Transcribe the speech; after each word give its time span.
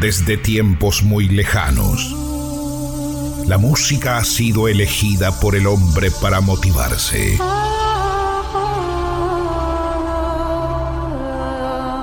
desde 0.00 0.38
tiempos 0.38 1.02
muy 1.02 1.28
lejanos. 1.28 2.16
La 3.46 3.58
música 3.58 4.16
ha 4.16 4.24
sido 4.24 4.66
elegida 4.66 5.38
por 5.40 5.54
el 5.54 5.66
hombre 5.66 6.10
para 6.10 6.40
motivarse. 6.40 7.38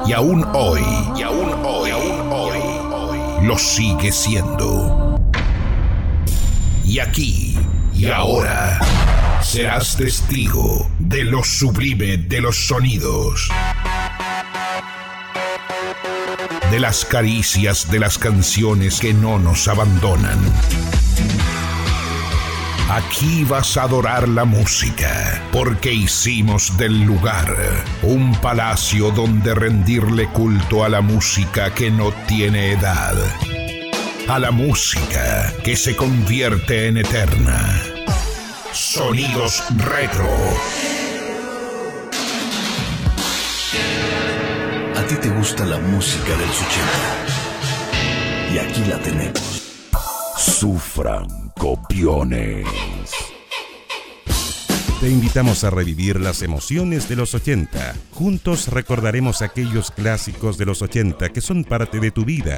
Y 0.06 0.14
aún 0.14 0.46
hoy, 0.54 0.82
y 1.18 1.24
aún 1.24 1.52
hoy, 1.66 1.90
aún 1.90 2.32
hoy, 2.32 2.60
hoy, 2.94 3.46
lo 3.48 3.58
sigue 3.58 4.12
siendo. 4.12 5.20
Y 6.86 7.00
aquí, 7.00 7.58
y 7.96 8.06
ahora, 8.06 8.80
serás 9.42 9.98
testigo 9.98 10.88
de 11.00 11.24
lo 11.24 11.44
sublime 11.44 12.18
de 12.18 12.42
los 12.42 12.68
sonidos 12.68 13.50
de 16.78 16.82
las 16.82 17.06
caricias 17.06 17.90
de 17.90 17.98
las 17.98 18.20
canciones 18.20 19.00
que 19.00 19.12
no 19.12 19.40
nos 19.40 19.68
abandonan. 19.68 20.40
Aquí 22.88 23.44
vas 23.46 23.78
a 23.78 23.82
adorar 23.82 24.30
la 24.30 24.46
música, 24.46 25.42
porque 25.52 25.92
hicimos 25.92 26.78
del 26.78 27.02
lugar 27.02 27.58
un 28.04 28.32
palacio 28.42 29.10
donde 29.10 29.56
rendirle 29.56 30.28
culto 30.28 30.84
a 30.84 30.90
la 30.90 31.02
música 31.02 31.74
que 31.74 31.90
no 31.90 32.12
tiene 32.28 32.74
edad, 32.74 33.16
a 34.28 34.38
la 34.38 34.52
música 34.52 35.52
que 35.64 35.76
se 35.76 35.96
convierte 35.96 36.90
en 36.90 36.98
eterna. 36.98 37.82
Sonidos 38.72 39.64
retro 39.78 40.30
ti 45.08 45.16
te 45.16 45.30
gusta 45.30 45.66
la 45.66 45.80
música 45.80 46.36
del 46.36 46.50
80. 46.50 48.54
Y 48.54 48.58
aquí 48.58 48.84
la 48.90 49.00
tenemos. 49.00 49.64
Sufran 50.38 51.28
copiones. 51.58 52.66
Te 55.00 55.10
invitamos 55.10 55.64
a 55.64 55.70
revivir 55.70 56.20
las 56.20 56.42
emociones 56.42 57.08
de 57.08 57.16
los 57.16 57.34
80. 57.34 57.96
Juntos 58.12 58.68
recordaremos 58.68 59.42
aquellos 59.42 59.92
clásicos 59.92 60.58
de 60.58 60.66
los 60.66 60.82
80 60.82 61.30
que 61.30 61.40
son 61.40 61.64
parte 61.64 62.00
de 62.00 62.12
tu 62.12 62.26
vida. 62.26 62.58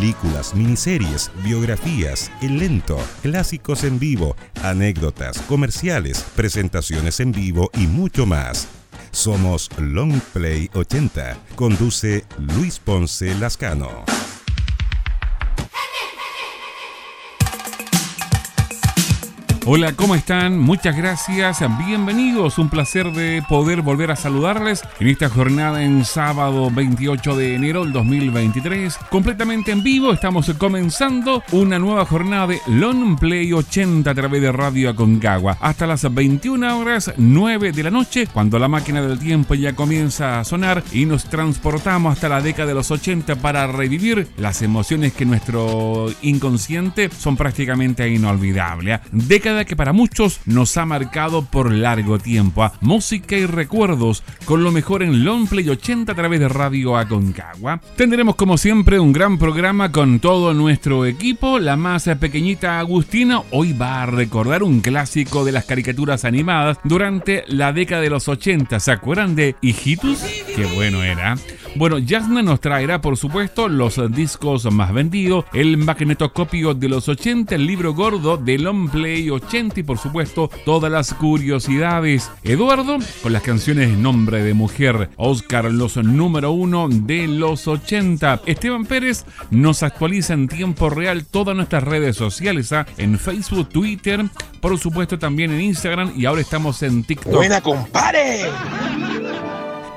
Películas, 0.00 0.54
miniseries, 0.54 1.30
biografías, 1.44 2.32
el 2.40 2.58
lento, 2.58 2.98
clásicos 3.20 3.84
en 3.84 3.98
vivo, 3.98 4.34
anécdotas, 4.62 5.42
comerciales, 5.42 6.24
presentaciones 6.34 7.20
en 7.20 7.32
vivo 7.32 7.70
y 7.74 7.86
mucho 7.86 8.24
más. 8.24 8.66
Somos 9.10 9.68
Long 9.78 10.18
Play 10.32 10.70
80. 10.72 11.36
Conduce 11.54 12.24
Luis 12.38 12.78
Ponce 12.78 13.34
Lascano. 13.34 14.19
Hola, 19.66 19.92
¿cómo 19.92 20.14
están? 20.14 20.58
Muchas 20.58 20.96
gracias, 20.96 21.62
bienvenidos. 21.78 22.58
Un 22.58 22.70
placer 22.70 23.12
de 23.12 23.42
poder 23.46 23.82
volver 23.82 24.10
a 24.10 24.16
saludarles 24.16 24.82
en 24.98 25.08
esta 25.08 25.28
jornada 25.28 25.84
en 25.84 26.06
sábado 26.06 26.70
28 26.70 27.36
de 27.36 27.56
enero 27.56 27.84
del 27.84 27.92
2023. 27.92 28.96
Completamente 29.10 29.70
en 29.70 29.82
vivo, 29.82 30.12
estamos 30.12 30.50
comenzando 30.56 31.44
una 31.52 31.78
nueva 31.78 32.06
jornada 32.06 32.46
de 32.46 32.60
Long 32.68 33.18
Play 33.18 33.52
80 33.52 34.10
a 34.10 34.14
través 34.14 34.40
de 34.40 34.50
Radio 34.50 34.90
Aconcagua. 34.90 35.58
Hasta 35.60 35.86
las 35.86 36.12
21 36.12 36.78
horas 36.78 37.12
9 37.18 37.72
de 37.72 37.82
la 37.82 37.90
noche, 37.90 38.28
cuando 38.32 38.58
la 38.58 38.66
máquina 38.66 39.02
del 39.02 39.18
tiempo 39.18 39.54
ya 39.54 39.74
comienza 39.74 40.40
a 40.40 40.44
sonar 40.44 40.82
y 40.90 41.04
nos 41.04 41.26
transportamos 41.26 42.14
hasta 42.14 42.30
la 42.30 42.40
década 42.40 42.68
de 42.68 42.74
los 42.74 42.90
80 42.90 43.36
para 43.36 43.66
revivir 43.66 44.26
las 44.38 44.62
emociones 44.62 45.12
que 45.12 45.26
nuestro 45.26 46.06
inconsciente 46.22 47.10
son 47.10 47.36
prácticamente 47.36 48.08
inolvidables. 48.08 49.00
Década 49.12 49.49
que 49.64 49.76
para 49.76 49.92
muchos 49.92 50.40
nos 50.46 50.76
ha 50.76 50.86
marcado 50.86 51.44
por 51.44 51.72
largo 51.72 52.18
tiempo. 52.18 52.62
A 52.62 52.72
música 52.80 53.36
y 53.36 53.46
recuerdos 53.46 54.22
con 54.44 54.62
lo 54.62 54.70
mejor 54.70 55.02
en 55.02 55.24
Long 55.24 55.48
Play 55.48 55.68
80 55.68 56.12
a 56.12 56.14
través 56.14 56.40
de 56.40 56.48
Radio 56.48 56.96
Aconcagua. 56.96 57.80
Tendremos 57.96 58.36
como 58.36 58.56
siempre 58.56 59.00
un 59.00 59.12
gran 59.12 59.38
programa 59.38 59.92
con 59.92 60.20
todo 60.20 60.54
nuestro 60.54 61.04
equipo. 61.04 61.58
La 61.58 61.76
más 61.76 62.08
pequeñita 62.20 62.78
Agustina 62.78 63.42
hoy 63.50 63.72
va 63.72 64.02
a 64.02 64.06
recordar 64.06 64.62
un 64.62 64.80
clásico 64.80 65.44
de 65.44 65.52
las 65.52 65.64
caricaturas 65.64 66.24
animadas 66.24 66.78
durante 66.84 67.44
la 67.48 67.72
década 67.72 68.02
de 68.02 68.10
los 68.10 68.28
80. 68.28 68.80
¿Se 68.80 68.92
acuerdan 68.92 69.34
de 69.34 69.56
Hijitus? 69.60 70.20
Qué 70.54 70.66
bueno 70.74 71.02
era. 71.02 71.36
Bueno, 71.76 71.98
Jasna 72.04 72.42
nos 72.42 72.60
traerá, 72.60 73.00
por 73.00 73.16
supuesto, 73.16 73.68
los 73.68 74.00
discos 74.12 74.70
más 74.72 74.92
vendidos, 74.92 75.44
el 75.52 75.76
magnetoscopio 75.76 76.74
de 76.74 76.88
los 76.88 77.08
80, 77.08 77.54
el 77.54 77.66
libro 77.66 77.94
gordo 77.94 78.36
de 78.36 78.58
Long 78.58 78.90
Play 78.90 79.30
80 79.30 79.80
y, 79.80 79.82
por 79.84 79.98
supuesto, 79.98 80.50
todas 80.64 80.90
las 80.90 81.14
curiosidades. 81.14 82.30
Eduardo, 82.42 82.98
con 83.22 83.32
las 83.32 83.42
canciones 83.42 83.96
Nombre 83.96 84.42
de 84.42 84.52
Mujer, 84.52 85.10
Oscar, 85.16 85.70
los 85.72 85.96
número 85.96 86.50
uno 86.50 86.88
de 86.88 87.28
los 87.28 87.68
80. 87.68 88.42
Esteban 88.46 88.84
Pérez 88.84 89.24
nos 89.50 89.82
actualiza 89.82 90.34
en 90.34 90.48
tiempo 90.48 90.90
real 90.90 91.24
todas 91.24 91.54
nuestras 91.54 91.84
redes 91.84 92.16
sociales, 92.16 92.72
¿ah? 92.72 92.86
en 92.98 93.18
Facebook, 93.18 93.68
Twitter, 93.68 94.24
por 94.60 94.76
supuesto 94.78 95.18
también 95.18 95.52
en 95.52 95.60
Instagram 95.60 96.12
y 96.16 96.26
ahora 96.26 96.40
estamos 96.40 96.82
en 96.82 97.04
TikTok. 97.04 97.32
¡Buena, 97.32 97.60
compare! 97.60 98.50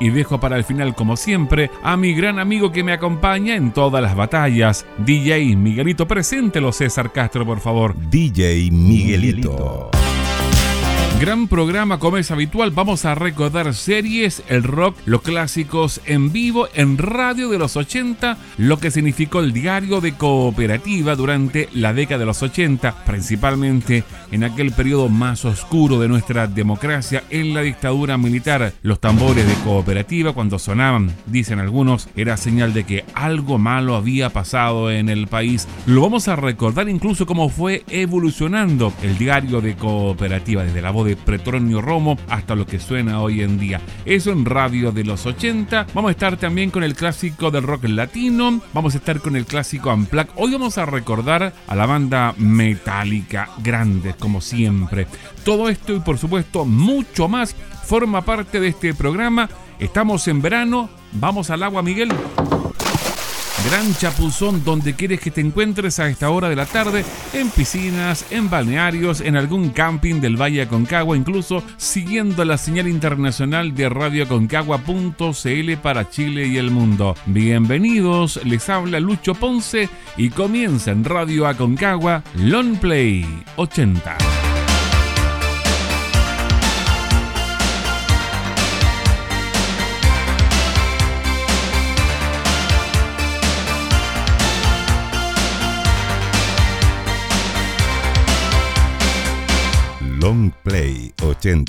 Y 0.04 0.10
dejo 0.10 0.38
para 0.38 0.58
el 0.58 0.66
final, 0.66 0.96
como 0.96 1.16
siempre, 1.16 1.72
a 1.82 1.96
mi 1.96 2.14
gran 2.14 2.38
amigo 2.38 2.74
que 2.74 2.84
me 2.84 2.92
acompaña 2.92 3.56
en 3.56 3.72
todas 3.72 4.04
las 4.04 4.18
batallas, 4.18 4.86
DJ 4.98 5.56
Miguelito. 5.56 6.06
Preséntelo, 6.06 6.74
César 6.74 7.14
Castro, 7.14 7.46
por 7.46 7.62
favor. 7.62 7.96
DJ 8.10 8.70
Miguelito. 8.70 9.92
Gran 11.24 11.48
programa 11.48 12.00
como 12.00 12.18
es 12.18 12.32
habitual, 12.32 12.72
vamos 12.72 13.06
a 13.06 13.16
recordar 13.16 13.74
series, 13.74 14.44
el 14.50 14.62
rock, 14.62 14.98
los 15.06 15.22
clásicos 15.22 16.02
en 16.06 16.34
vivo, 16.34 16.68
en 16.74 16.98
radio 16.98 17.48
de 17.48 17.58
los 17.58 17.78
80, 17.78 18.38
lo 18.58 18.78
que 18.78 18.92
significó 18.92 19.40
el 19.40 19.54
diario 19.54 20.02
de 20.02 20.16
cooperativa 20.16 21.16
durante 21.16 21.70
la 21.72 21.94
década 21.94 22.20
de 22.20 22.26
los 22.26 22.44
80, 22.44 23.06
principalmente 23.06 24.04
en 24.32 24.44
aquel 24.44 24.74
periodo 24.74 25.08
más 25.08 25.46
oscuro 25.46 25.98
de 26.02 26.10
nuestra 26.10 26.48
democracia, 26.48 27.24
en 27.30 27.54
la 27.54 27.62
dictadura 27.62 28.18
militar. 28.18 28.74
Los 28.82 29.00
tambores 29.00 29.48
de 29.48 29.56
cooperativa 29.64 30.34
cuando 30.34 30.60
sonaban, 30.60 31.16
dicen 31.28 31.60
algunos, 31.60 32.10
era 32.18 32.36
señal 32.36 32.74
de 32.74 32.84
que 32.84 33.06
algo 33.14 33.58
malo 33.58 33.96
había 33.96 34.32
pasado 34.32 34.92
en 34.92 35.08
el 35.08 35.28
país. 35.28 35.70
Lo 35.86 36.02
vamos 36.02 36.28
a 36.28 36.36
recordar 36.36 36.90
incluso 36.90 37.26
cómo 37.26 37.48
fue 37.48 37.86
evolucionando 37.88 38.92
el 39.02 39.18
diario 39.18 39.62
de 39.62 39.78
cooperativa 39.78 40.66
desde 40.66 40.82
la 40.82 40.92
voz 40.92 41.08
de 41.08 41.13
Pretronio 41.16 41.82
Romo 41.82 42.18
hasta 42.30 42.56
lo 42.56 42.66
que 42.66 42.80
suena 42.80 43.22
hoy 43.22 43.42
en 43.42 43.60
día. 43.60 43.82
Eso 44.06 44.32
en 44.32 44.46
radio 44.46 44.92
de 44.92 45.04
los 45.04 45.26
80. 45.26 45.88
Vamos 45.94 46.10
a 46.10 46.12
estar 46.12 46.38
también 46.38 46.70
con 46.70 46.84
el 46.84 46.96
clásico 46.96 47.52
del 47.52 47.64
rock 47.64 47.86
latino. 47.86 48.62
Vamos 48.74 48.96
a 48.96 48.98
estar 48.98 49.20
con 49.20 49.36
el 49.36 49.46
clásico 49.46 49.90
Amplac. 49.90 50.30
Hoy 50.36 50.54
vamos 50.54 50.78
a 50.78 50.86
recordar 50.86 51.54
a 51.68 51.76
la 51.76 51.86
banda 51.86 52.34
Metallica, 52.38 53.50
grande 53.64 54.14
como 54.18 54.42
siempre. 54.42 55.08
Todo 55.44 55.70
esto 55.70 55.94
y 55.94 56.00
por 56.00 56.18
supuesto 56.18 56.66
mucho 56.66 57.28
más 57.28 57.56
forma 57.84 58.22
parte 58.22 58.60
de 58.60 58.70
este 58.70 58.94
programa. 58.94 59.50
Estamos 59.80 60.28
en 60.28 60.42
verano. 60.42 60.90
Vamos 61.14 61.50
al 61.50 61.64
agua, 61.64 61.84
Miguel. 61.84 62.10
Gran 63.66 63.96
Chapuzón, 63.96 64.64
donde 64.66 64.94
quieres 64.94 65.20
que 65.22 65.32
te 65.32 65.40
encuentres 65.40 66.00
a 66.00 66.10
esta 66.10 66.30
hora 66.30 66.50
de 66.50 66.56
la 66.56 66.66
tarde, 66.66 67.06
en 67.34 67.50
piscinas, 67.50 68.26
en 68.30 68.50
balnearios, 68.50 69.22
en 69.22 69.38
algún 69.38 69.70
camping 69.70 70.20
del 70.20 70.36
Valle 70.36 70.64
Aconcagua, 70.64 71.16
incluso 71.16 71.64
siguiendo 71.78 72.44
la 72.44 72.58
señal 72.58 72.90
internacional 72.90 73.74
de 73.74 73.88
radioaconcagua.cl 73.90 75.78
para 75.82 76.10
Chile 76.10 76.48
y 76.48 76.58
el 76.58 76.72
mundo. 76.72 77.16
Bienvenidos, 77.26 78.40
les 78.44 78.68
habla 78.70 79.00
Lucho 79.00 79.34
Ponce 79.34 79.90
y 80.18 80.30
comienza 80.30 80.92
en 80.92 81.06
Radio 81.06 81.48
Aconcagua 81.48 82.22
Long 82.36 82.78
Play 82.78 83.26
80. 83.56 84.53
Long 100.34 100.50
Play 100.64 101.14
80. 101.22 101.66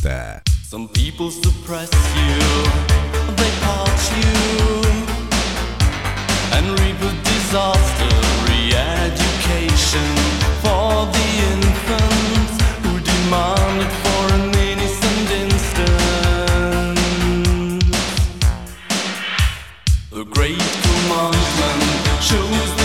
Some 0.63 0.89
people 0.89 1.31
suppress 1.31 1.93
you, 2.17 2.37
they 3.39 3.53
part 3.61 4.01
you, 4.17 4.37
and 6.57 6.65
reap 6.81 7.01
a 7.11 7.13
disaster, 7.31 8.13
re 8.49 8.61
education 9.05 10.11
for 10.65 11.05
the 11.17 11.29
infants 11.53 12.55
who 12.83 12.93
demand 13.13 13.77
it 13.85 13.95
for 14.05 14.23
an 14.39 14.47
innocent 14.71 15.29
instant. 15.43 16.97
The 20.11 20.25
great 20.25 20.65
commandment 20.87 21.83
shows 22.23 22.84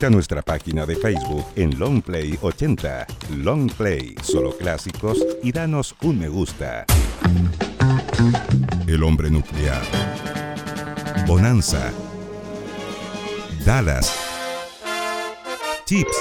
Visita 0.00 0.14
nuestra 0.14 0.40
página 0.40 0.86
de 0.86 0.96
Facebook 0.96 1.44
en 1.56 1.78
Longplay80. 1.78 3.04
Longplay, 3.36 4.14
solo 4.22 4.56
clásicos 4.56 5.18
y 5.42 5.52
danos 5.52 5.94
un 6.00 6.18
me 6.18 6.28
gusta. 6.30 6.86
El 8.86 9.02
hombre 9.02 9.30
nuclear. 9.30 9.82
Bonanza. 11.26 11.92
Dallas. 13.66 14.10
Chips. 15.84 16.16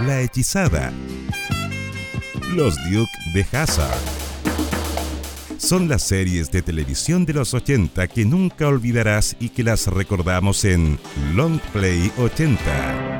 La 0.00 0.20
hechizada. 0.22 0.92
Los 2.56 2.74
Duke 2.90 3.12
de 3.34 3.46
Hazard 3.56 4.21
son 5.62 5.88
las 5.88 6.02
series 6.02 6.50
de 6.50 6.60
televisión 6.60 7.24
de 7.24 7.34
los 7.34 7.54
80 7.54 8.08
que 8.08 8.24
nunca 8.24 8.66
olvidarás 8.66 9.36
y 9.38 9.50
que 9.50 9.62
las 9.62 9.86
recordamos 9.86 10.64
en 10.64 10.98
Long 11.34 11.60
Play 11.72 12.10
80. 12.18 13.11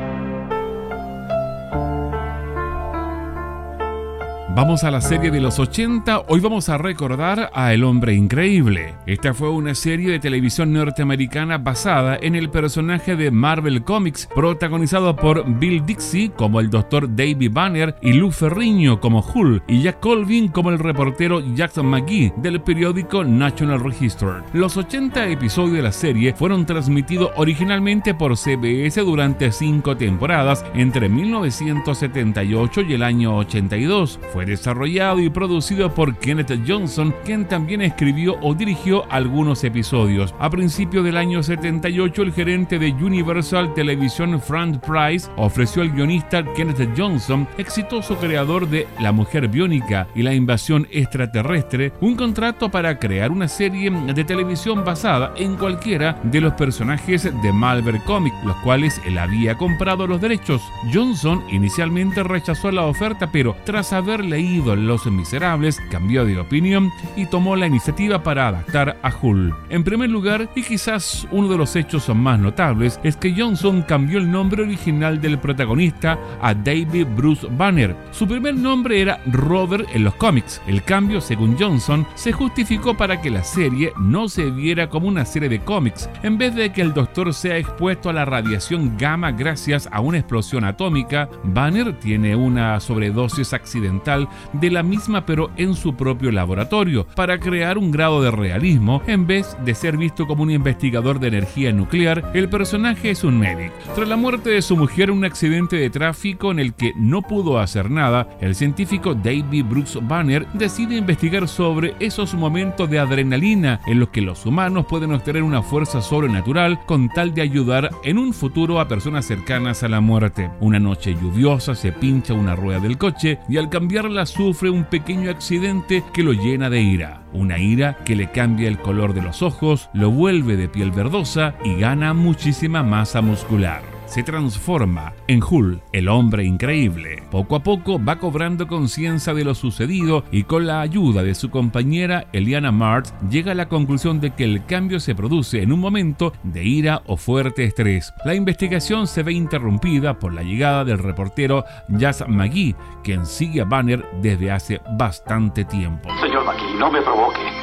Vamos 4.55 4.85
a 4.85 4.91
la 4.91 5.01
serie 5.01 5.31
de 5.31 5.41
los 5.41 5.59
80, 5.59 6.25
hoy 6.29 6.41
vamos 6.41 6.69
a 6.69 6.77
recordar 6.77 7.51
a 7.55 7.73
El 7.73 7.85
Hombre 7.85 8.13
Increíble. 8.13 8.95
Esta 9.07 9.33
fue 9.33 9.49
una 9.49 9.75
serie 9.75 10.11
de 10.11 10.19
televisión 10.19 10.75
norteamericana 10.75 11.57
basada 11.57 12.19
en 12.21 12.35
el 12.35 12.51
personaje 12.51 13.17
de 13.17 13.31
Marvel 13.31 13.83
Comics, 13.83 14.29
protagonizado 14.35 15.17
por 15.17 15.51
Bill 15.59 15.87
Dixie 15.87 16.33
como 16.33 16.61
el 16.61 16.69
Dr. 16.69 17.17
David 17.17 17.51
Banner 17.51 17.97
y 18.03 18.13
Lou 18.13 18.31
Ferrigno 18.31 19.01
como 19.01 19.21
Hull 19.21 19.63
y 19.67 19.81
Jack 19.81 20.01
Colvin 20.01 20.49
como 20.49 20.69
el 20.69 20.79
reportero 20.79 21.41
Jackson 21.55 21.87
McGee 21.87 22.35
del 22.37 22.61
periódico 22.61 23.25
National 23.25 23.81
Register. 23.83 24.43
Los 24.53 24.77
80 24.77 25.29
episodios 25.29 25.77
de 25.77 25.83
la 25.83 25.93
serie 25.93 26.35
fueron 26.35 26.67
transmitidos 26.67 27.31
originalmente 27.37 28.13
por 28.13 28.37
CBS 28.37 29.01
durante 29.01 29.51
cinco 29.51 29.97
temporadas 29.97 30.63
entre 30.75 31.09
1978 31.09 32.83
y 32.83 32.93
el 32.93 33.03
año 33.03 33.39
82. 33.39 34.21
Fue 34.31 34.42
desarrollado 34.45 35.21
y 35.21 35.31
producido 35.31 35.95
por 35.95 36.17
Kenneth 36.17 36.61
Johnson, 36.67 37.15
quien 37.25 37.47
también 37.47 37.83
escribió 37.83 38.37
o 38.41 38.55
dirigió 38.55 39.05
algunos 39.11 39.65
episodios. 39.65 40.35
A 40.39 40.51
principios 40.51 41.05
del 41.05 41.17
año 41.17 41.43
78, 41.43 42.23
el 42.23 42.33
gerente 42.33 42.79
de 42.79 42.93
Universal 42.93 43.75
Television, 43.75 44.41
Frank 44.41 44.81
Price, 44.81 45.31
ofreció 45.37 45.83
al 45.83 45.91
guionista 45.91 46.45
Kenneth 46.55 46.91
Johnson, 46.97 47.47
exitoso 47.59 48.17
creador 48.17 48.69
de 48.69 48.87
La 49.01 49.13
Mujer 49.13 49.49
Biónica 49.49 50.07
y 50.15 50.23
la 50.23 50.35
Invasión 50.35 50.87
Extraterrestre, 50.91 51.93
un 52.01 52.17
contrato 52.17 52.71
para 52.71 52.99
crear 52.99 53.31
una 53.31 53.49
serie 53.49 53.91
de 53.91 54.25
televisión 54.25 54.85
basada 54.85 55.33
en 55.37 55.57
cualquiera 55.57 56.19
de 56.23 56.41
los 56.41 56.55
personajes 56.55 57.25
de 57.25 57.53
Malver 57.53 58.01
Comics, 58.05 58.45
los 58.45 58.57
cuales 58.57 59.01
él 59.05 59.19
había 59.19 59.57
comprado 59.57 60.07
los 60.07 60.21
derechos. 60.21 60.63
Johnson 60.93 61.43
inicialmente 61.51 62.23
rechazó 62.23 62.71
la 62.71 62.87
oferta, 62.87 63.31
pero 63.33 63.57
tras 63.65 63.93
haber 63.93 64.25
leído 64.33 64.75
Los 64.75 65.05
Miserables, 65.07 65.79
cambió 65.91 66.25
de 66.25 66.39
opinión 66.39 66.91
y 67.17 67.27
tomó 67.27 67.55
la 67.55 67.67
iniciativa 67.67 68.23
para 68.23 68.49
adaptar 68.49 68.99
a 69.03 69.13
Hull. 69.21 69.55
En 69.69 69.85
primer 69.85 70.09
lugar, 70.09 70.49
y 70.55 70.63
quizás 70.63 71.29
uno 71.31 71.49
de 71.49 71.59
los 71.59 71.77
hechos 71.77 72.09
más 72.15 72.41
notables, 72.41 72.99
es 73.03 73.15
que 73.17 73.35
Johnson 73.37 73.83
cambió 73.83 74.19
el 74.19 74.31
nombre 74.31 74.63
original 74.63 75.21
del 75.21 75.39
protagonista 75.39 76.19
a 76.41 76.55
David 76.55 77.07
Bruce 77.15 77.47
Banner. 77.51 77.95
Su 78.11 78.27
primer 78.27 78.55
nombre 78.55 79.03
era 79.03 79.21
Robert 79.27 79.87
en 79.93 80.05
los 80.05 80.15
cómics. 80.15 80.63
El 80.67 80.83
cambio, 80.83 81.21
según 81.21 81.57
Johnson, 81.59 82.07
se 82.15 82.33
justificó 82.33 82.97
para 82.97 83.21
que 83.21 83.31
la 83.31 83.45
serie 83.45 83.93
no 84.01 84.29
se 84.29 84.51
viera 84.51 84.89
como 84.89 85.09
una 85.09 85.27
serie 85.27 85.51
de 85.51 85.61
cómics, 85.61 86.09
en 86.23 86.39
vez 86.39 86.55
de 86.55 86.73
que 86.73 86.81
el 86.81 86.95
doctor 86.95 87.35
sea 87.35 87.59
expuesto 87.59 88.09
a 88.09 88.15
la 88.15 88.25
radiación 88.25 88.97
gamma 88.97 89.31
gracias 89.31 89.91
a 89.93 90.01
una 90.01 90.19
explosión 90.19 90.65
atómica, 90.65 91.29
Banner 91.45 91.99
tiene 91.99 92.35
una 92.35 92.81
sobredosis 92.81 93.53
accidental 93.53 94.22
de 94.53 94.71
la 94.71 94.83
misma 94.83 95.27
pero 95.27 95.51
en 95.57 95.75
su 95.75 95.95
propio 95.95 96.31
laboratorio, 96.31 97.07
para 97.15 97.39
crear 97.39 97.79
un 97.79 97.91
grado 97.91 98.23
de 98.23 98.31
realismo, 98.31 99.03
en 99.07 99.27
vez 99.27 99.57
de 99.65 99.75
ser 99.75 99.97
visto 99.97 100.27
como 100.27 100.43
un 100.43 100.51
investigador 100.51 101.21
de 101.21 101.29
energía 101.29 101.73
nuclear, 101.73 102.31
el 102.35 102.49
personaje 102.49 103.11
es 103.11 103.25
un 103.25 103.39
médico. 103.39 103.75
Tras 103.95 104.09
la 104.09 104.17
muerte 104.17 104.51
de 104.51 104.63
su 104.63 104.77
mujer 104.77 105.11
en 105.11 105.17
un 105.19 105.25
accidente 105.25 105.77
de 105.77 105.91
tráfico 105.91 106.51
en 106.51 106.59
el 106.59 106.75
que 106.75 106.93
no 106.97 107.23
pudo 107.23 107.59
hacer 107.59 107.91
nada, 107.91 108.29
el 108.41 108.55
científico 108.55 109.15
David 109.15 109.65
Brooks 109.65 109.99
Banner 110.03 110.47
decide 110.55 110.97
investigar 110.97 111.49
sobre 111.49 111.95
esos 112.01 112.35
momentos 112.35 112.89
de 112.89 112.99
adrenalina 112.99 113.81
en 113.87 114.01
los 114.01 114.11
que 114.11 114.21
los 114.21 114.47
humanos 114.47 114.87
pueden 114.89 115.13
obtener 115.13 115.43
una 115.43 115.63
fuerza 115.63 116.01
sobrenatural 116.01 116.85
con 116.87 117.09
tal 117.09 117.35
de 117.35 117.43
ayudar 117.43 117.91
en 118.05 118.19
un 118.19 118.33
futuro 118.33 118.81
a 118.81 118.89
personas 118.89 119.27
cercanas 119.27 119.83
a 119.83 119.89
la 119.89 120.01
muerte. 120.01 120.51
Una 120.61 120.79
noche 120.79 121.15
lluviosa 121.15 121.75
se 121.75 121.93
pincha 121.93 122.35
una 122.35 122.57
rueda 122.57 122.81
del 122.81 122.99
coche 122.99 123.39
y 123.49 123.57
al 123.57 123.69
cambiar 123.69 124.11
sufre 124.27 124.71
un 124.71 124.85
pequeño 124.85 125.31
accidente 125.31 126.05
que 126.13 126.23
lo 126.23 126.33
llena 126.33 126.71
de 126.71 126.81
ira. 126.81 127.23
Una 127.33 127.59
ira 127.59 127.99
que 128.05 128.17
le 128.17 128.31
cambia 128.31 128.69
el 128.69 128.79
color 128.79 129.15
de 129.15 129.23
los 129.23 129.43
ojos, 129.43 129.89
lo 129.93 130.11
vuelve 130.11 130.57
de 130.57 130.69
piel 130.69 130.91
verdosa 130.91 131.55
y 131.65 131.77
gana 131.77 132.15
muchísima 132.15 132.83
masa 132.83 133.21
muscular 133.21 133.92
se 134.13 134.23
transforma 134.23 135.15
en 135.27 135.43
Hull, 135.43 135.81
el 135.93 136.07
hombre 136.09 136.45
increíble. 136.45 137.23
Poco 137.31 137.57
a 137.57 137.63
poco 137.63 137.99
va 137.99 138.19
cobrando 138.19 138.67
conciencia 138.67 139.33
de 139.33 139.43
lo 139.43 139.55
sucedido 139.55 140.25
y 140.31 140.43
con 140.43 140.67
la 140.67 140.83
ayuda 140.83 141.23
de 141.23 141.35
su 141.35 141.49
compañera 141.49 142.27
Eliana 142.35 142.71
Mart 142.73 143.07
llega 143.31 143.53
a 143.53 143.55
la 143.55 143.71
conclusión 143.71 144.21
de 144.21 144.33
que 144.33 144.45
el 144.45 144.67
cambio 144.67 145.01
se 145.01 145.15
produce 145.15 145.63
en 145.63 145.73
un 145.73 145.81
momento 145.81 146.35
de 146.43 146.63
ira 146.63 147.01
o 147.07 147.17
fuerte 147.17 147.65
estrés. 147.65 148.13
La 148.27 148.35
investigación 148.35 149.07
se 149.07 149.23
ve 149.23 149.33
interrumpida 149.33 150.19
por 150.19 150.35
la 150.35 150.43
llegada 150.43 150.85
del 150.85 150.99
reportero 150.99 151.65
Jazz 151.89 152.23
McGee, 152.29 152.77
quien 153.03 153.25
sigue 153.25 153.63
a 153.63 153.65
Banner 153.65 154.05
desde 154.21 154.51
hace 154.51 154.83
bastante 154.99 155.65
tiempo. 155.65 156.11
Señor 156.21 156.45
McGee, 156.45 156.75
no 156.79 156.93
me 156.93 157.01
provoque. 157.01 157.62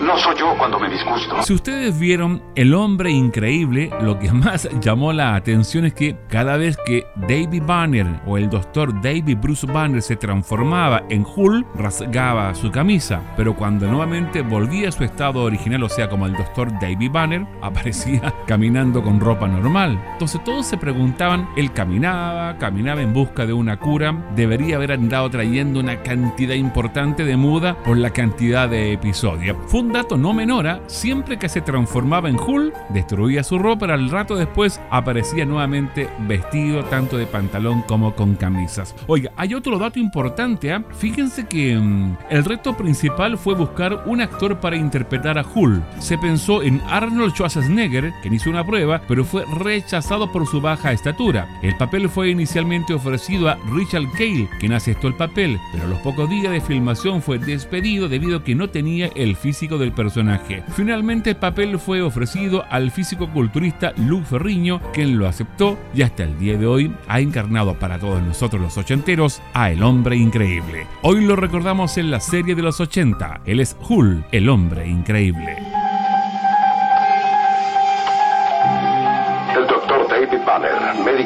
No 0.00 0.18
soy 0.18 0.36
yo 0.38 0.54
cuando 0.58 0.78
me 0.78 0.90
disgusto. 0.90 1.42
Si 1.42 1.54
ustedes 1.54 1.98
vieron 1.98 2.42
El 2.54 2.74
hombre 2.74 3.10
increíble, 3.10 3.90
lo 4.02 4.18
que 4.18 4.30
más 4.32 4.68
llamó 4.80 5.12
la 5.12 5.34
atención 5.34 5.86
es 5.86 5.94
que 5.94 6.16
cada 6.28 6.58
vez 6.58 6.76
que 6.84 7.06
David 7.16 7.62
Banner 7.64 8.06
o 8.26 8.36
el 8.36 8.50
doctor 8.50 8.92
David 9.00 9.38
Bruce 9.40 9.66
Banner 9.66 10.02
se 10.02 10.16
transformaba 10.16 11.04
en 11.08 11.24
Hulk, 11.24 11.66
rasgaba 11.76 12.54
su 12.54 12.70
camisa, 12.70 13.22
pero 13.38 13.56
cuando 13.56 13.86
nuevamente 13.86 14.42
volvía 14.42 14.90
a 14.90 14.92
su 14.92 15.02
estado 15.02 15.42
original, 15.42 15.82
o 15.82 15.88
sea, 15.88 16.10
como 16.10 16.26
el 16.26 16.34
doctor 16.34 16.70
David 16.78 17.10
Banner, 17.10 17.46
aparecía 17.62 18.34
caminando 18.46 19.02
con 19.02 19.18
ropa 19.18 19.48
normal. 19.48 19.98
Entonces 20.12 20.44
todos 20.44 20.66
se 20.66 20.76
preguntaban, 20.76 21.48
él 21.56 21.72
caminaba, 21.72 22.58
caminaba 22.58 23.00
en 23.00 23.14
busca 23.14 23.46
de 23.46 23.54
una 23.54 23.78
cura, 23.78 24.14
debería 24.34 24.76
haber 24.76 24.92
andado 24.92 25.30
trayendo 25.30 25.80
una 25.80 26.02
cantidad 26.02 26.54
importante 26.54 27.24
de 27.24 27.36
muda 27.38 27.82
por 27.82 27.96
la 27.96 28.10
cantidad 28.10 28.68
de 28.68 28.92
episodios 28.92 29.56
un 29.86 29.92
dato 29.92 30.16
no 30.16 30.32
menor, 30.32 30.82
siempre 30.88 31.38
que 31.38 31.48
se 31.48 31.60
transformaba 31.60 32.28
en 32.28 32.40
Hulk, 32.40 32.74
destruía 32.88 33.44
su 33.44 33.56
ropa, 33.56 33.86
al 33.86 34.10
rato 34.10 34.34
después 34.34 34.80
aparecía 34.90 35.44
nuevamente 35.44 36.08
vestido 36.26 36.82
tanto 36.86 37.16
de 37.16 37.26
pantalón 37.26 37.82
como 37.82 38.16
con 38.16 38.34
camisas. 38.34 38.96
Oiga, 39.06 39.30
hay 39.36 39.54
otro 39.54 39.78
dato 39.78 40.00
importante, 40.00 40.72
¿ah? 40.72 40.82
fíjense 40.98 41.46
que 41.46 41.76
mm, 41.76 42.16
el 42.30 42.44
reto 42.44 42.76
principal 42.76 43.38
fue 43.38 43.54
buscar 43.54 44.02
un 44.06 44.20
actor 44.20 44.58
para 44.58 44.74
interpretar 44.74 45.38
a 45.38 45.44
Hulk. 45.46 46.00
Se 46.00 46.18
pensó 46.18 46.64
en 46.64 46.80
Arnold 46.88 47.34
Schwarzenegger, 47.34 48.12
quien 48.22 48.34
hizo 48.34 48.50
una 48.50 48.66
prueba, 48.66 49.02
pero 49.06 49.24
fue 49.24 49.44
rechazado 49.44 50.32
por 50.32 50.48
su 50.48 50.60
baja 50.60 50.90
estatura. 50.90 51.46
El 51.62 51.76
papel 51.76 52.08
fue 52.08 52.30
inicialmente 52.30 52.92
ofrecido 52.92 53.48
a 53.48 53.56
Richard 53.72 54.10
Cale, 54.18 54.48
quien 54.58 54.72
aceptó 54.72 55.06
el 55.06 55.14
papel, 55.14 55.60
pero 55.70 55.84
a 55.84 55.88
los 55.88 56.00
pocos 56.00 56.28
días 56.28 56.50
de 56.50 56.60
filmación 56.60 57.22
fue 57.22 57.38
despedido 57.38 58.08
debido 58.08 58.38
a 58.38 58.42
que 58.42 58.56
no 58.56 58.68
tenía 58.68 59.10
el 59.14 59.36
físico 59.36 59.75
del 59.78 59.92
personaje. 59.92 60.62
Finalmente 60.74 61.30
el 61.30 61.36
papel 61.36 61.78
fue 61.78 62.02
ofrecido 62.02 62.64
al 62.70 62.90
físico 62.90 63.30
culturista 63.30 63.92
Lou 63.96 64.22
Ferriño, 64.22 64.80
quien 64.92 65.18
lo 65.18 65.26
aceptó 65.26 65.78
y 65.94 66.02
hasta 66.02 66.24
el 66.24 66.38
día 66.38 66.56
de 66.56 66.66
hoy 66.66 66.92
ha 67.08 67.20
encarnado 67.20 67.74
para 67.74 67.98
todos 67.98 68.22
nosotros 68.22 68.60
los 68.60 68.76
ochenteros 68.78 69.42
a 69.54 69.70
El 69.70 69.82
Hombre 69.82 70.16
Increíble. 70.16 70.86
Hoy 71.02 71.24
lo 71.24 71.36
recordamos 71.36 71.98
en 71.98 72.10
la 72.10 72.20
serie 72.20 72.54
de 72.54 72.62
los 72.62 72.80
80. 72.80 73.42
Él 73.44 73.60
es 73.60 73.76
Hull, 73.88 74.24
el 74.32 74.48
Hombre 74.48 74.88
Increíble. 74.88 75.75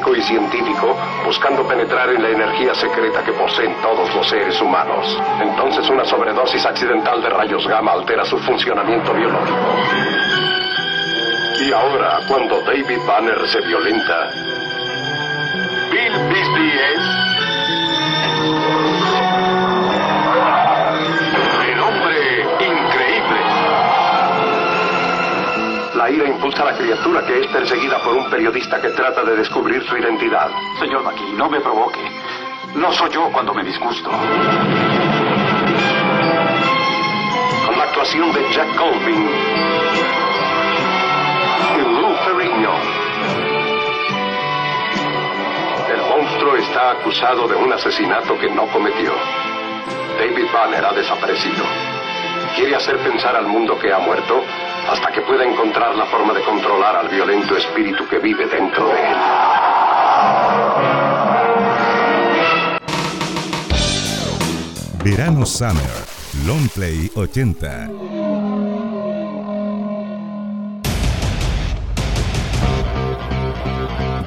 Y 0.09 0.23
científico, 0.23 0.97
buscando 1.25 1.63
penetrar 1.69 2.09
en 2.11 2.23
la 2.23 2.31
energía 2.31 2.75
secreta 2.75 3.23
que 3.23 3.33
poseen 3.33 3.73
todos 3.81 4.13
los 4.13 4.29
seres 4.29 4.61
humanos. 4.61 5.07
Entonces 5.41 5.89
una 5.89 6.05
sobredosis 6.05 6.67
accidental 6.67 7.23
de 7.23 7.29
rayos 7.29 7.65
gamma 7.69 7.93
altera 7.93 8.25
su 8.25 8.37
funcionamiento 8.39 9.13
biológico. 9.15 9.57
Y 11.61 11.73
ahora, 11.73 12.19
cuando 12.27 12.61
David 12.63 12.99
Banner 13.07 13.47
se 13.47 13.61
violenta, 13.61 14.31
Bill 15.91 16.13
Beasley 16.29 16.71
es 16.95 17.20
Impulsa 26.51 26.69
a 26.69 26.73
la 26.73 26.79
criatura 26.79 27.25
que 27.25 27.39
es 27.39 27.47
perseguida 27.47 28.03
por 28.03 28.17
un 28.17 28.29
periodista 28.29 28.81
que 28.81 28.89
trata 28.89 29.23
de 29.23 29.37
descubrir 29.37 29.85
su 29.85 29.97
identidad. 29.97 30.51
Señor 30.81 31.05
McKee, 31.05 31.33
no 31.35 31.49
me 31.49 31.61
provoque. 31.61 32.01
No 32.75 32.93
soy 32.93 33.09
yo 33.11 33.31
cuando 33.31 33.55
me 33.55 33.63
disgusto. 33.63 34.11
Con 37.67 37.79
la 37.79 37.85
actuación 37.85 38.33
de 38.33 38.53
Jack 38.53 38.75
Colvin 38.75 39.31
y 41.77 42.01
Lou 42.01 42.15
Ferrigno. 42.25 42.75
El 45.89 46.01
monstruo 46.09 46.57
está 46.57 46.91
acusado 46.91 47.47
de 47.47 47.55
un 47.55 47.73
asesinato 47.73 48.37
que 48.41 48.51
no 48.51 48.67
cometió. 48.73 49.13
David 50.19 50.47
Banner 50.53 50.85
ha 50.85 50.93
desaparecido. 50.95 51.65
Quiere 52.57 52.75
hacer 52.75 52.99
pensar 52.99 53.37
al 53.37 53.47
mundo 53.47 53.79
que 53.79 53.93
ha 53.93 54.01
muerto 54.01 54.43
hasta 54.89 55.13
que 55.13 55.21
pueda 55.23 55.45
encontrar 55.45 55.95
la 55.95 56.07
forma 56.07 56.33
de 56.35 56.43
controlar 56.43 56.97
al 56.97 57.09
violento 57.09 57.57
espíritu 57.57 58.07
que 58.09 58.19
vive 58.19 58.47
dentro 58.47 58.89
de 58.89 59.09
él. 59.09 59.17
Verano 65.05 65.47
Summer, 65.47 65.91
Long 66.47 66.69
Play 66.69 67.11
80. 67.15 67.89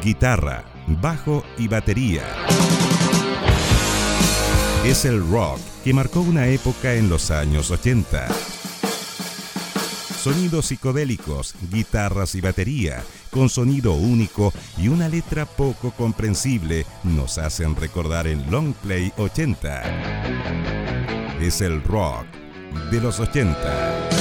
Guitarra, 0.02 0.64
bajo 0.88 1.44
y 1.58 1.68
batería. 1.68 2.24
Es 4.84 5.06
el 5.06 5.26
rock 5.30 5.60
que 5.84 5.94
marcó 5.94 6.20
una 6.22 6.48
época 6.48 6.94
en 6.94 7.10
los 7.10 7.32
años 7.32 7.72
80 7.72 8.53
sonidos 10.24 10.68
psicodélicos, 10.68 11.54
guitarras 11.70 12.34
y 12.36 12.40
batería, 12.40 13.04
con 13.30 13.50
sonido 13.50 13.92
único 13.92 14.54
y 14.78 14.88
una 14.88 15.10
letra 15.10 15.46
poco 15.46 15.92
comprensible, 15.92 16.86
nos 17.04 17.38
hacen 17.38 17.76
recordar 17.76 18.26
el 18.28 18.50
Long 18.50 18.74
Play 18.74 19.12
80. 19.18 19.82
Es 21.42 21.60
el 21.60 21.84
rock 21.84 22.26
de 22.90 23.02
los 23.02 23.20
80. 23.20 24.13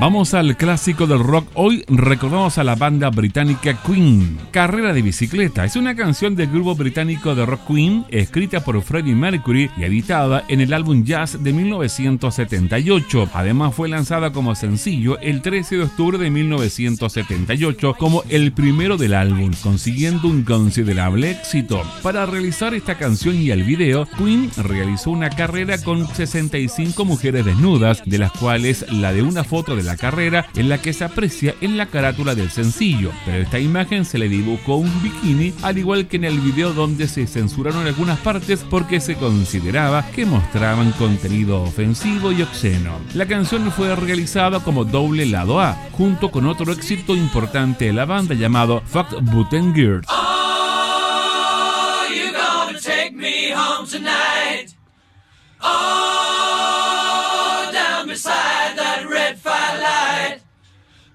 Vamos 0.00 0.34
al 0.34 0.56
clásico 0.56 1.06
del 1.06 1.20
rock. 1.20 1.48
Hoy 1.54 1.84
recordamos 1.86 2.58
a 2.58 2.64
la 2.64 2.74
banda 2.74 3.10
británica 3.10 3.80
Queen. 3.86 4.38
Carrera 4.50 4.92
de 4.92 5.02
bicicleta 5.02 5.64
es 5.64 5.76
una 5.76 5.94
canción 5.94 6.34
del 6.34 6.50
grupo 6.50 6.74
británico 6.74 7.34
de 7.34 7.46
rock 7.46 7.68
Queen, 7.68 8.04
escrita 8.10 8.62
por 8.62 8.82
Freddie 8.82 9.14
Mercury 9.14 9.70
y 9.76 9.84
editada 9.84 10.44
en 10.48 10.60
el 10.60 10.74
álbum 10.74 11.04
Jazz 11.04 11.42
de 11.42 11.52
1978. 11.52 13.30
Además 13.32 13.74
fue 13.74 13.88
lanzada 13.88 14.32
como 14.32 14.54
sencillo 14.56 15.18
el 15.20 15.42
13 15.42 15.76
de 15.76 15.82
octubre 15.84 16.18
de 16.18 16.28
1978 16.28 17.94
como 17.96 18.24
el 18.28 18.52
primero 18.52 18.96
del 18.96 19.14
álbum, 19.14 19.52
consiguiendo 19.62 20.28
un 20.28 20.42
considerable 20.42 21.30
éxito. 21.30 21.82
Para 22.02 22.26
realizar 22.26 22.74
esta 22.74 22.98
canción 22.98 23.40
y 23.40 23.50
el 23.50 23.62
video, 23.62 24.06
Queen 24.18 24.50
realizó 24.56 25.12
una 25.12 25.30
carrera 25.30 25.78
con 25.78 26.06
65 26.06 27.04
mujeres 27.04 27.44
desnudas, 27.44 28.02
de 28.04 28.18
las 28.18 28.32
cuales 28.32 28.84
la 28.90 29.12
de 29.12 29.22
una 29.22 29.44
foto 29.44 29.76
de 29.76 29.83
la 29.84 29.96
carrera 29.96 30.46
en 30.56 30.68
la 30.68 30.78
que 30.82 30.92
se 30.92 31.04
aprecia 31.04 31.54
en 31.60 31.76
la 31.76 31.86
carátula 31.86 32.34
del 32.34 32.50
sencillo, 32.50 33.12
pero 33.24 33.42
esta 33.42 33.58
imagen 33.58 34.04
se 34.04 34.18
le 34.18 34.28
dibujó 34.28 34.76
un 34.76 35.02
bikini 35.02 35.54
al 35.62 35.78
igual 35.78 36.08
que 36.08 36.16
en 36.16 36.24
el 36.24 36.40
video 36.40 36.72
donde 36.72 37.06
se 37.08 37.26
censuraron 37.26 37.86
algunas 37.86 38.18
partes 38.18 38.64
porque 38.68 39.00
se 39.00 39.16
consideraba 39.16 40.06
que 40.10 40.26
mostraban 40.26 40.92
contenido 40.92 41.62
ofensivo 41.62 42.32
y 42.32 42.42
obsceno. 42.42 42.98
La 43.14 43.26
canción 43.26 43.70
fue 43.70 43.94
realizada 43.94 44.60
como 44.60 44.84
doble 44.84 45.26
lado 45.26 45.60
A, 45.60 45.74
junto 45.92 46.30
con 46.30 46.46
otro 46.46 46.72
éxito 46.72 47.14
importante 47.14 47.86
de 47.86 47.92
la 47.92 48.04
banda 48.04 48.34
llamado 48.34 48.82
Fuck 48.86 49.20
Button 49.22 49.72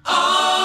Oh! 0.06 0.59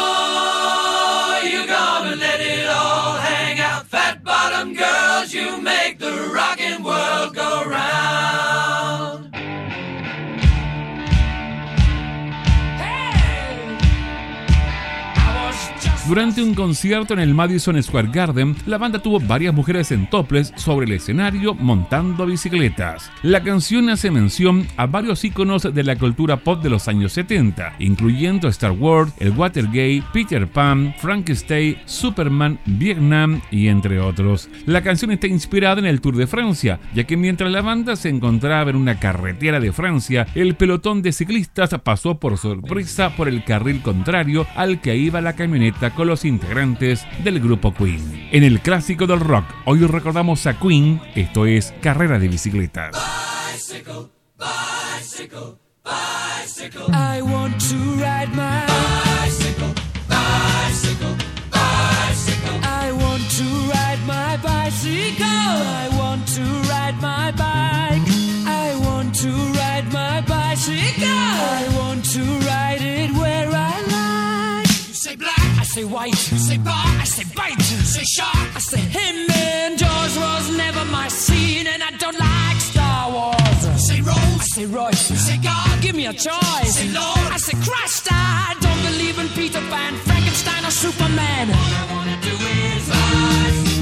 Durante 16.06 16.42
un 16.42 16.54
concierto 16.54 17.14
en 17.14 17.20
el 17.20 17.34
Madison 17.34 17.82
Square 17.82 18.10
Garden, 18.12 18.54
la 18.66 18.76
banda 18.76 18.98
tuvo 18.98 19.20
varias 19.20 19.54
mujeres 19.54 19.90
en 19.90 20.06
toples 20.10 20.52
sobre 20.54 20.84
el 20.84 20.92
escenario 20.92 21.54
montando 21.54 22.26
bicicletas. 22.26 23.10
La 23.22 23.42
canción 23.42 23.88
hace 23.88 24.10
mención 24.10 24.66
a 24.76 24.84
varios 24.84 25.24
íconos 25.24 25.62
de 25.62 25.82
la 25.82 25.96
cultura 25.96 26.36
pop 26.36 26.62
de 26.62 26.68
los 26.68 26.88
años 26.88 27.14
70, 27.14 27.76
incluyendo 27.78 28.48
Star 28.48 28.72
Wars, 28.72 29.14
el 29.18 29.30
Watergate, 29.30 30.02
Peter 30.12 30.46
Pan, 30.46 30.94
Frankenstein, 30.98 31.78
Superman, 31.86 32.58
Vietnam 32.66 33.40
y 33.50 33.68
entre 33.68 33.98
otros. 33.98 34.50
La 34.66 34.82
canción 34.82 35.10
está 35.10 35.26
inspirada 35.26 35.80
en 35.80 35.86
el 35.86 36.02
Tour 36.02 36.16
de 36.16 36.26
Francia, 36.26 36.80
ya 36.94 37.04
que 37.04 37.16
mientras 37.16 37.50
la 37.50 37.62
banda 37.62 37.96
se 37.96 38.10
encontraba 38.10 38.68
en 38.68 38.76
una 38.76 39.00
carretera 39.00 39.58
de 39.58 39.72
Francia, 39.72 40.26
el 40.34 40.54
pelotón 40.54 41.00
de 41.00 41.12
ciclistas 41.12 41.70
pasó 41.82 42.18
por 42.18 42.36
sorpresa 42.36 43.16
por 43.16 43.26
el 43.26 43.42
carril 43.42 43.80
contrario 43.80 44.46
al 44.54 44.82
que 44.82 44.96
iba 44.96 45.22
la 45.22 45.32
camioneta 45.32 45.93
con 45.94 46.08
los 46.08 46.24
integrantes 46.24 47.06
del 47.22 47.40
grupo 47.40 47.72
Queen. 47.72 48.28
En 48.32 48.42
el 48.42 48.60
clásico 48.60 49.06
del 49.06 49.20
rock, 49.20 49.44
hoy 49.64 49.80
recordamos 49.86 50.46
a 50.46 50.58
Queen, 50.58 51.00
esto 51.14 51.46
es 51.46 51.74
Carrera 51.80 52.18
de 52.18 52.28
Bicicletas. 52.28 52.94
Bicycle, 53.52 54.10
bicycle, 54.38 55.58
bicycle. 55.84 56.86
I 56.92 57.22
want 57.22 57.60
to 57.68 57.76
ride 57.96 58.34
my 58.34 58.64
say 75.74 75.84
white. 75.84 76.14
Say 76.14 76.58
bar, 76.58 76.86
I 77.02 77.04
say 77.04 77.24
bite. 77.34 77.60
Say 77.94 78.04
shark, 78.04 78.48
I 78.54 78.60
say 78.60 78.82
him. 78.98 79.16
And 79.30 79.76
Jaws 79.76 80.16
was 80.16 80.56
never 80.56 80.84
my 80.84 81.08
scene, 81.08 81.66
and 81.66 81.82
I 81.82 81.90
don't 82.02 82.18
like 82.18 82.60
Star 82.60 83.10
Wars. 83.10 83.60
Say 83.88 84.00
Rose, 84.00 84.40
I 84.44 84.46
say 84.56 84.66
Royce. 84.66 85.10
You 85.10 85.16
say 85.16 85.38
God, 85.38 85.82
give 85.82 85.96
me 85.96 86.06
a 86.06 86.12
choice. 86.12 86.74
Say 86.78 86.88
Lord, 86.90 87.26
I 87.36 87.38
say 87.38 87.56
Christ. 87.68 88.06
I 88.10 88.54
don't 88.64 88.82
believe 88.88 89.18
in 89.18 89.28
Peter 89.30 89.62
Pan, 89.72 89.94
Frankenstein, 90.08 90.64
or 90.64 90.70
Superman. 90.70 91.50
All 91.50 91.74
I 91.80 91.84
wanna 91.92 92.18
do 92.22 92.34
is 92.70 92.82
rise. 92.88 93.73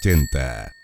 80. 0.00 0.77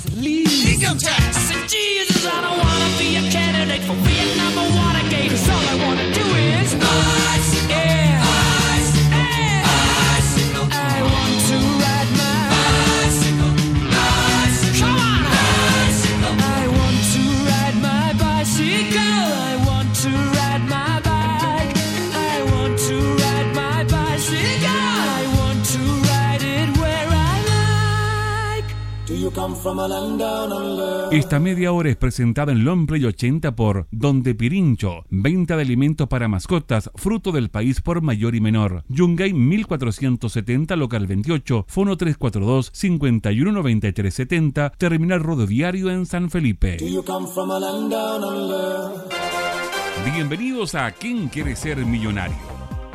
taxes, 0.00 0.14
please. 0.14 0.74
Income 0.74 0.98
tax. 0.98 1.36
I 1.36 1.40
said, 1.40 1.68
Jesus, 1.68 2.26
I 2.26 2.40
don't 2.40 2.58
wanna 2.58 2.98
be 2.98 3.16
a 3.16 3.30
candidate 3.30 3.82
for 3.82 3.94
Vietnam 3.94 4.58
or 4.58 4.70
Watergate. 4.76 5.30
Cause 5.30 5.48
all 5.48 5.68
I 5.68 5.86
wanna 5.86 6.12
do 6.12 6.24
is. 6.36 6.74
Nice. 6.74 7.59
Esta 31.12 31.38
media 31.38 31.72
hora 31.72 31.90
es 31.90 31.96
presentada 31.96 32.50
en 32.50 32.64
Lomplay 32.64 33.04
80 33.04 33.54
por 33.54 33.86
Donde 33.90 34.34
Pirincho, 34.34 35.04
venta 35.10 35.54
de 35.56 35.62
alimentos 35.62 36.08
para 36.08 36.28
mascotas, 36.28 36.90
fruto 36.94 37.30
del 37.30 37.50
país 37.50 37.82
por 37.82 38.00
mayor 38.00 38.34
y 38.34 38.40
menor. 38.40 38.84
Yungay 38.88 39.34
1470, 39.34 40.76
local 40.76 41.06
28, 41.06 41.66
fono 41.68 41.98
342 41.98 42.70
519370, 42.72 44.72
terminal 44.78 45.20
rodoviario 45.20 45.90
en 45.90 46.06
San 46.06 46.30
Felipe. 46.30 46.78
Bienvenidos 50.14 50.74
a 50.74 50.90
¿Quién 50.92 51.28
quiere 51.28 51.54
ser 51.54 51.84
millonario? 51.84 52.38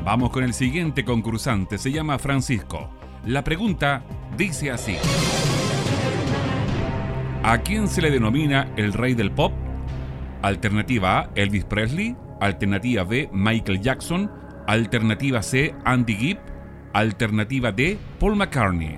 Vamos 0.04 0.32
con 0.32 0.44
el 0.44 0.56
siguiente 0.56 1.06
concursante, 1.06 1.78
se 1.78 1.92
llama 1.92 2.18
Francisco. 2.18 2.90
La 3.26 3.44
pregunta 3.44 4.04
dice 4.36 4.72
así. 4.72 4.96
¿A 7.48 7.60
quién 7.60 7.88
se 7.88 8.02
le 8.02 8.10
denomina 8.10 8.72
el 8.76 8.92
rey 8.92 9.14
del 9.14 9.30
pop? 9.30 9.54
Alternativa 10.42 11.20
A, 11.20 11.30
Elvis 11.36 11.64
Presley. 11.64 12.16
Alternativa 12.42 13.04
B, 13.04 13.30
Michael 13.32 13.82
Jackson. 13.82 14.32
Alternativa 14.66 15.44
C, 15.44 15.76
Andy 15.86 16.16
Gibb. 16.16 16.40
Alternativa 16.94 17.72
D, 17.72 18.00
Paul 18.20 18.36
McCartney. 18.36 18.98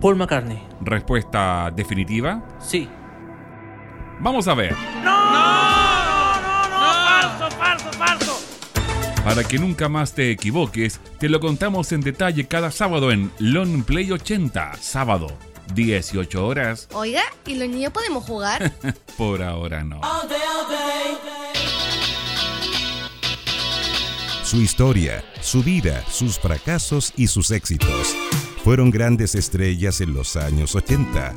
Paul 0.00 0.16
McCartney. 0.16 0.62
¿Respuesta 0.80 1.70
definitiva? 1.76 2.42
Sí. 2.58 2.88
Vamos 4.18 4.48
a 4.48 4.54
ver. 4.54 4.72
¡No! 5.04 5.30
¡No! 5.30 6.40
¡No! 6.40 6.68
no, 6.70 6.94
falso, 7.04 7.50
falso, 7.58 7.92
falso! 7.98 9.22
Para 9.22 9.44
que 9.44 9.58
nunca 9.58 9.90
más 9.90 10.14
te 10.14 10.30
equivoques, 10.30 11.02
te 11.18 11.28
lo 11.28 11.38
contamos 11.38 11.92
en 11.92 12.00
detalle 12.00 12.46
cada 12.46 12.70
sábado 12.70 13.12
en 13.12 13.30
Long 13.38 13.84
Play 13.84 14.10
80, 14.10 14.72
sábado 14.80 15.28
18 15.74 16.46
horas. 16.46 16.88
Oiga, 16.92 17.22
¿y 17.46 17.54
los 17.54 17.68
niños 17.68 17.92
podemos 17.92 18.24
jugar? 18.24 18.72
Por 19.16 19.42
ahora 19.42 19.84
no. 19.84 20.00
Su 24.42 24.60
historia, 24.60 25.24
su 25.40 25.62
vida, 25.62 26.04
sus 26.10 26.38
fracasos 26.38 27.12
y 27.16 27.26
sus 27.28 27.50
éxitos 27.50 28.14
fueron 28.62 28.90
grandes 28.90 29.34
estrellas 29.34 30.00
en 30.00 30.14
los 30.14 30.36
años 30.36 30.74
80. 30.74 31.34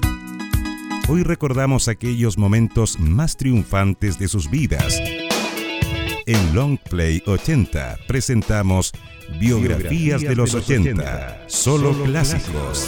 Hoy 1.09 1.23
recordamos 1.23 1.87
aquellos 1.87 2.37
momentos 2.37 2.99
más 2.99 3.37
triunfantes 3.37 4.19
de 4.19 4.27
sus 4.27 4.49
vidas. 4.49 5.01
En 6.25 6.53
Long 6.53 6.77
Play 6.77 7.23
80 7.25 7.97
presentamos 8.07 8.91
Biografías, 9.39 10.21
de, 10.21 10.35
los 10.35 10.53
80, 10.53 11.45
solo, 11.47 11.93
clásicos. 12.03 12.87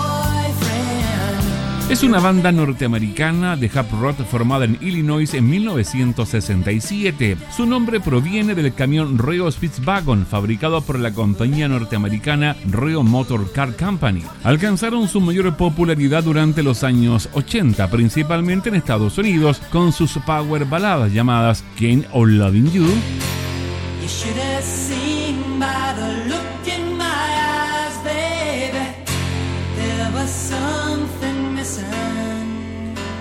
Es 1.91 2.03
una 2.03 2.21
banda 2.21 2.53
norteamericana 2.53 3.57
de 3.57 3.67
hard 3.67 3.91
rock 3.99 4.23
formada 4.23 4.63
en 4.63 4.77
Illinois 4.79 5.33
en 5.33 5.49
1967. 5.49 7.35
Su 7.53 7.65
nombre 7.65 7.99
proviene 7.99 8.55
del 8.55 8.73
camión 8.73 9.17
Reo 9.17 9.51
Spitzwagon 9.51 10.25
fabricado 10.25 10.79
por 10.79 10.97
la 10.97 11.11
compañía 11.11 11.67
norteamericana 11.67 12.55
Reo 12.65 13.03
Motor 13.03 13.51
Car 13.51 13.75
Company. 13.75 14.23
Alcanzaron 14.45 15.09
su 15.09 15.19
mayor 15.19 15.57
popularidad 15.57 16.23
durante 16.23 16.63
los 16.63 16.85
años 16.85 17.27
80, 17.33 17.89
principalmente 17.89 18.69
en 18.69 18.75
Estados 18.75 19.17
Unidos, 19.17 19.61
con 19.69 19.91
sus 19.91 20.13
power 20.19 20.63
baladas 20.63 21.11
llamadas 21.11 21.61
King 21.75 22.03
or 22.13 22.29
Loving 22.29 22.71
You. 22.71 22.87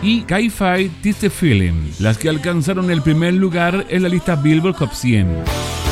Y 0.03 0.23
Tiste 1.03 1.29
Feeling, 1.29 1.93
las 1.99 2.17
que 2.17 2.29
alcanzaron 2.29 2.91
el 2.91 3.03
primer 3.03 3.35
lugar 3.35 3.87
en 3.91 4.03
la 4.03 4.09
lista 4.09 4.35
Billboard 4.37 4.77
Top 4.77 4.93
100. 4.93 5.90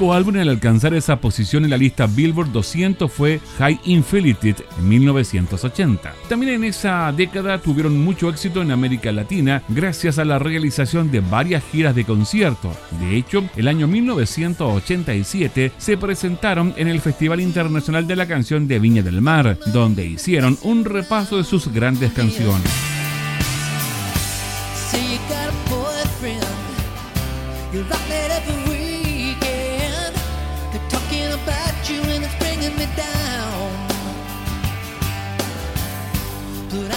Único 0.00 0.14
álbum 0.14 0.36
al 0.36 0.48
alcanzar 0.48 0.94
esa 0.94 1.20
posición 1.20 1.64
en 1.64 1.70
la 1.70 1.76
lista 1.76 2.06
Billboard 2.06 2.52
200 2.52 3.12
fue 3.12 3.38
High 3.58 3.80
Infinity 3.84 4.54
en 4.78 4.88
1980. 4.88 6.14
También 6.26 6.54
en 6.54 6.64
esa 6.64 7.12
década 7.12 7.58
tuvieron 7.58 8.02
mucho 8.02 8.30
éxito 8.30 8.62
en 8.62 8.70
América 8.70 9.12
Latina 9.12 9.62
gracias 9.68 10.18
a 10.18 10.24
la 10.24 10.38
realización 10.38 11.10
de 11.10 11.20
varias 11.20 11.62
giras 11.70 11.94
de 11.94 12.06
conciertos. 12.06 12.74
De 12.98 13.14
hecho, 13.14 13.44
el 13.56 13.68
año 13.68 13.86
1987 13.88 15.72
se 15.76 15.96
presentaron 15.98 16.72
en 16.78 16.88
el 16.88 17.02
Festival 17.02 17.42
Internacional 17.42 18.06
de 18.06 18.16
la 18.16 18.26
Canción 18.26 18.66
de 18.66 18.78
Viña 18.78 19.02
del 19.02 19.20
Mar, 19.20 19.58
donde 19.66 20.06
hicieron 20.06 20.56
un 20.62 20.86
repaso 20.86 21.36
de 21.36 21.44
sus 21.44 21.68
grandes 21.68 22.12
canciones. 22.12 22.70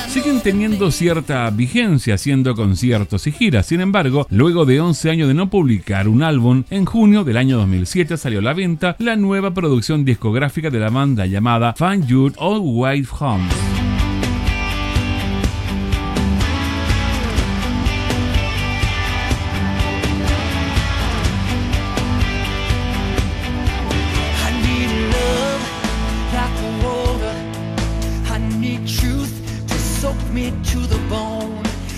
Siguen 0.10 0.42
teniendo 0.42 0.92
cierta 0.92 1.50
vigencia 1.50 2.16
haciendo 2.16 2.56
conciertos 2.56 3.28
y 3.28 3.32
giras. 3.32 3.66
Sin 3.68 3.82
embargo, 3.82 4.28
luego 4.30 4.66
de 4.66 4.80
11 4.80 5.10
años 5.10 5.28
de 5.28 5.34
no 5.34 5.50
publicar 5.50 6.08
un 6.08 6.24
álbum, 6.24 6.64
en 6.70 6.86
junio 6.86 7.24
del 7.24 7.38
año 7.38 7.58
2007 7.58 8.18
salió 8.18 8.40
a 8.40 8.44
la 8.44 8.54
venta 8.54 8.96
la 9.00 9.16
nueva 9.16 9.54
producción 9.54 10.06
discográfica 10.06 10.70
de 10.70 10.80
la 10.80 10.90
banda 10.90 11.26
llamada 11.26 11.74
Find 11.74 12.08
Your 12.08 12.34
Old 12.38 12.64
White 12.66 13.10
Home. 13.20 13.48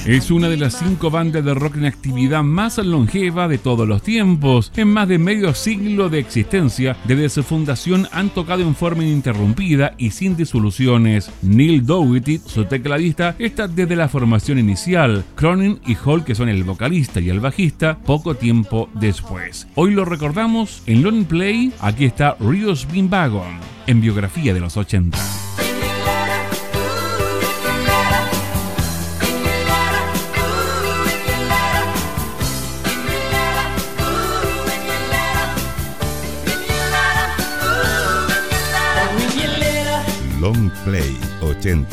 Es 0.06 0.30
una 0.30 0.50
de 0.50 0.58
las 0.58 0.78
cinco 0.78 1.10
bandas 1.10 1.44
de 1.44 1.56
rock 1.56 1.78
en 1.78 1.86
actividad 1.86 2.44
más 2.44 2.78
longeva 2.78 3.48
de 3.48 3.58
todos 3.58 3.88
los 3.88 4.04
tiempos. 4.04 4.72
En 4.76 4.90
más 4.90 5.08
de 5.08 5.18
medio 5.18 5.56
siglo 5.56 6.10
de 6.10 6.20
existencia, 6.20 6.96
desde 7.06 7.28
su 7.28 7.42
fundación 7.42 8.08
han 8.12 8.30
tocado 8.30 8.62
en 8.62 8.76
forma 8.76 9.04
ininterrumpida 9.04 9.96
y 9.98 10.12
sin 10.12 10.38
disoluciones. 10.38 11.32
Neil 11.42 11.84
Dougherty, 11.88 12.40
su 12.46 12.66
tecladista, 12.66 13.36
está 13.40 13.68
desde 13.68 13.96
la 13.96 14.08
formación 14.08 14.60
inicial. 14.60 15.26
Cronin 15.34 15.80
y 15.88 15.96
Hall, 16.06 16.24
que 16.24 16.36
son 16.36 16.50
el 16.50 16.64
vocalista 16.64 17.20
y 17.20 17.30
el 17.30 17.40
bajista, 17.40 17.98
poco 17.98 18.36
tiempo 18.36 18.90
después. 18.94 19.68
Hoy 19.74 19.96
lo 19.96 20.06
recordamos 20.06 20.84
en 20.86 21.02
Long 21.02 21.26
Play. 21.26 21.74
Aquí 21.80 22.06
está 22.06 22.38
Rios 22.40 22.88
Wagon 22.94 23.58
en 23.88 24.02
biografía 24.02 24.54
de 24.54 24.60
los 24.60 24.78
80. 24.78 25.18
Long 40.46 40.70
Play 40.84 41.18
80. 41.42 41.86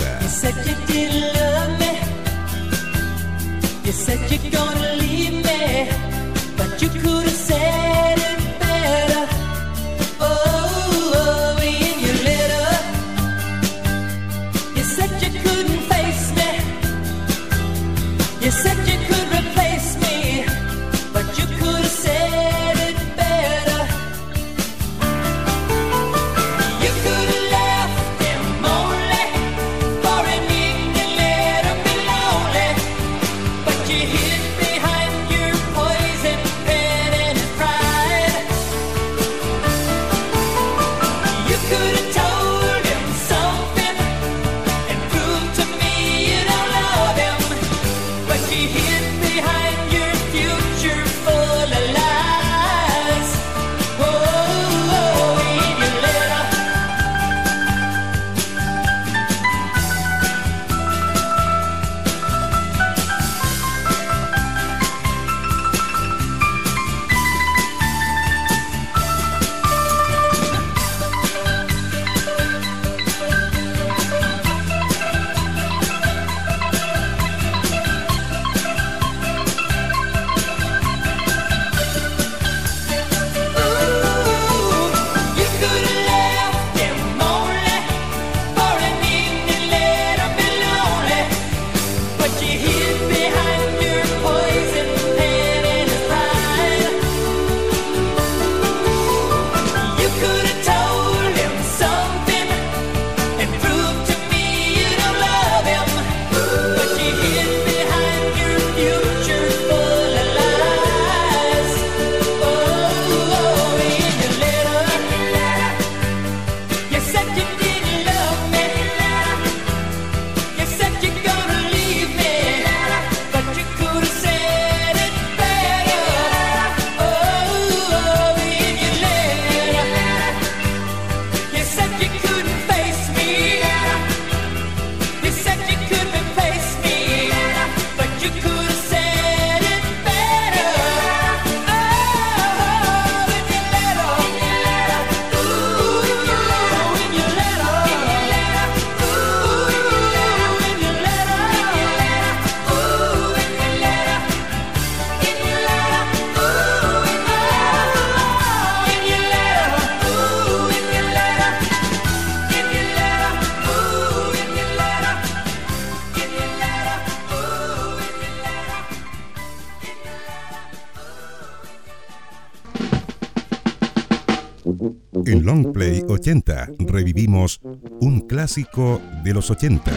Clásico 178.43 179.01
de 179.23 179.33
los 179.33 179.53
80. 179.53 179.93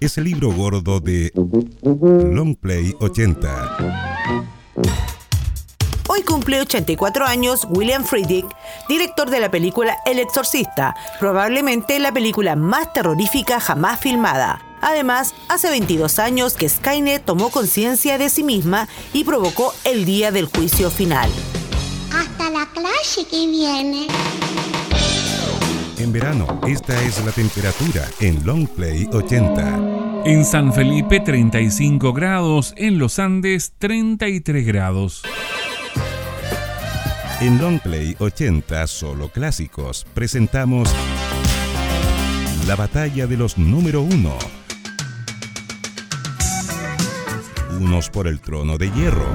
Es 0.00 0.16
el 0.16 0.24
libro 0.24 0.50
gordo 0.52 1.00
de 1.00 1.30
Long 1.82 2.56
Play 2.56 2.94
80. 2.98 3.76
Hoy 6.08 6.22
cumple 6.22 6.62
84 6.62 7.26
años 7.26 7.66
William 7.68 8.04
Friedrich, 8.04 8.46
director 8.88 9.28
de 9.28 9.40
la 9.40 9.50
película 9.50 9.98
El 10.06 10.18
Exorcista, 10.18 10.96
probablemente 11.20 11.98
la 11.98 12.10
película 12.10 12.56
más 12.56 12.90
terrorífica 12.94 13.60
jamás 13.60 14.00
filmada. 14.00 14.64
Además, 14.80 15.34
hace 15.50 15.68
22 15.68 16.20
años 16.20 16.54
que 16.54 16.70
Skynet 16.70 17.22
tomó 17.22 17.50
conciencia 17.50 18.16
de 18.16 18.30
sí 18.30 18.44
misma 18.44 18.88
y 19.12 19.24
provocó 19.24 19.74
el 19.84 20.06
día 20.06 20.32
del 20.32 20.46
juicio 20.46 20.90
final. 20.90 21.30
Hasta 22.14 22.48
la 22.48 22.66
clase 22.72 23.26
que 23.30 23.46
viene. 23.46 24.06
En 26.02 26.12
verano, 26.12 26.60
esta 26.66 27.00
es 27.04 27.24
la 27.24 27.30
temperatura 27.30 28.04
en 28.18 28.44
Long 28.44 28.66
Play 28.66 29.08
80. 29.12 30.22
En 30.24 30.44
San 30.44 30.72
Felipe 30.72 31.20
35 31.20 32.12
grados, 32.12 32.74
en 32.76 32.98
los 32.98 33.20
Andes 33.20 33.74
33 33.78 34.66
grados. 34.66 35.22
En 37.40 37.60
Longplay 37.60 38.16
80 38.18 38.84
Solo 38.88 39.28
Clásicos 39.28 40.04
presentamos 40.12 40.92
La 42.66 42.74
batalla 42.74 43.28
de 43.28 43.36
los 43.36 43.56
número 43.56 44.02
uno. 44.02 44.36
Unos 47.80 48.10
por 48.10 48.26
el 48.26 48.40
trono 48.40 48.76
de 48.76 48.90
hierro, 48.90 49.28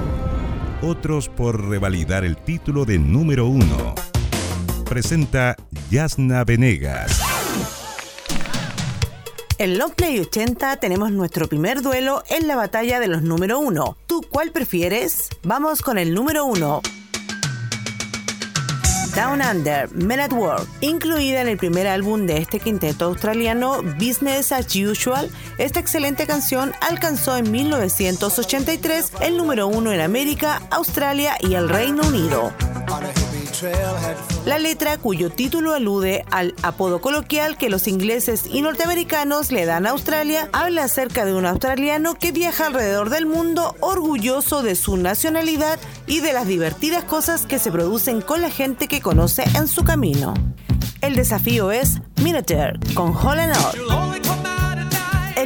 otros 0.82 1.30
por 1.30 1.70
revalidar 1.70 2.26
el 2.26 2.36
título 2.36 2.84
de 2.84 3.00
número 3.00 3.48
uno. 3.48 3.96
Presenta 4.84 5.56
Yasna 5.90 6.44
Venegas. 6.44 7.22
En 9.58 9.78
Longplay 9.78 10.20
80 10.20 10.76
tenemos 10.78 11.12
nuestro 11.12 11.48
primer 11.48 11.82
duelo 11.82 12.24
en 12.30 12.48
la 12.48 12.56
batalla 12.56 13.00
de 13.00 13.08
los 13.08 13.24
número 13.24 13.58
uno. 13.60 13.98
¿Tú 14.06 14.22
cuál 14.30 14.52
prefieres? 14.52 15.30
Vamos 15.44 15.82
con 15.82 15.98
el 15.98 16.14
número 16.14 16.46
uno. 16.46 16.82
Down 19.16 19.42
Under, 19.42 19.90
Men 19.94 20.20
at 20.20 20.32
Work, 20.32 20.68
incluida 20.82 21.42
en 21.42 21.48
el 21.48 21.58
primer 21.58 21.88
álbum 21.88 22.28
de 22.28 22.38
este 22.38 22.60
quinteto 22.60 23.06
australiano 23.06 23.82
Business 23.98 24.52
as 24.52 24.76
Usual, 24.76 25.32
esta 25.58 25.80
excelente 25.80 26.28
canción 26.28 26.72
alcanzó 26.82 27.36
en 27.36 27.50
1983 27.50 29.14
el 29.22 29.38
número 29.38 29.66
uno 29.68 29.92
en 29.92 30.02
América, 30.02 30.62
Australia 30.70 31.36
y 31.40 31.56
el 31.56 31.68
Reino 31.68 32.04
Unido. 32.08 32.54
La 34.46 34.60
letra, 34.60 34.98
cuyo 34.98 35.30
título 35.30 35.74
alude 35.74 36.26
al 36.32 36.54
apodo 36.64 37.02
coloquial 37.02 37.58
que 37.58 37.70
los 37.70 37.88
ingleses 37.88 38.46
y 38.52 38.62
norteamericanos 38.62 39.52
le 39.52 39.66
dan 39.66 39.88
a 39.88 39.92
Australia, 39.92 40.50
habla 40.54 40.84
acerca 40.84 41.26
de 41.26 41.34
un 41.34 41.46
australiano 41.46 42.16
que 42.16 42.32
viaja 42.32 42.68
alrededor 42.68 43.10
del 43.10 43.26
mundo 43.26 43.76
orgulloso 43.80 44.64
de 44.64 44.76
su 44.76 44.98
nacionalidad 44.98 45.80
y 46.06 46.20
de 46.20 46.34
las 46.34 46.48
divertidas 46.48 47.04
cosas 47.04 47.46
que 47.46 47.60
se 47.60 47.72
producen 47.72 48.22
con 48.22 48.42
la 48.42 48.50
gente 48.50 48.88
que 48.88 49.02
conoce 49.02 49.44
en 49.56 49.68
su 49.68 49.84
camino. 49.84 50.34
El 51.02 51.16
desafío 51.16 51.72
es 51.72 52.00
Minotaur 52.22 52.80
con 52.96 53.16
Holland 53.16 53.56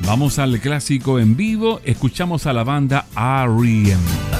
Vamos 0.00 0.38
al 0.38 0.60
clásico 0.60 1.18
en 1.18 1.36
vivo, 1.38 1.80
escuchamos 1.84 2.46
a 2.46 2.52
la 2.52 2.64
banda 2.64 3.06
R.E.M. 3.16 4.37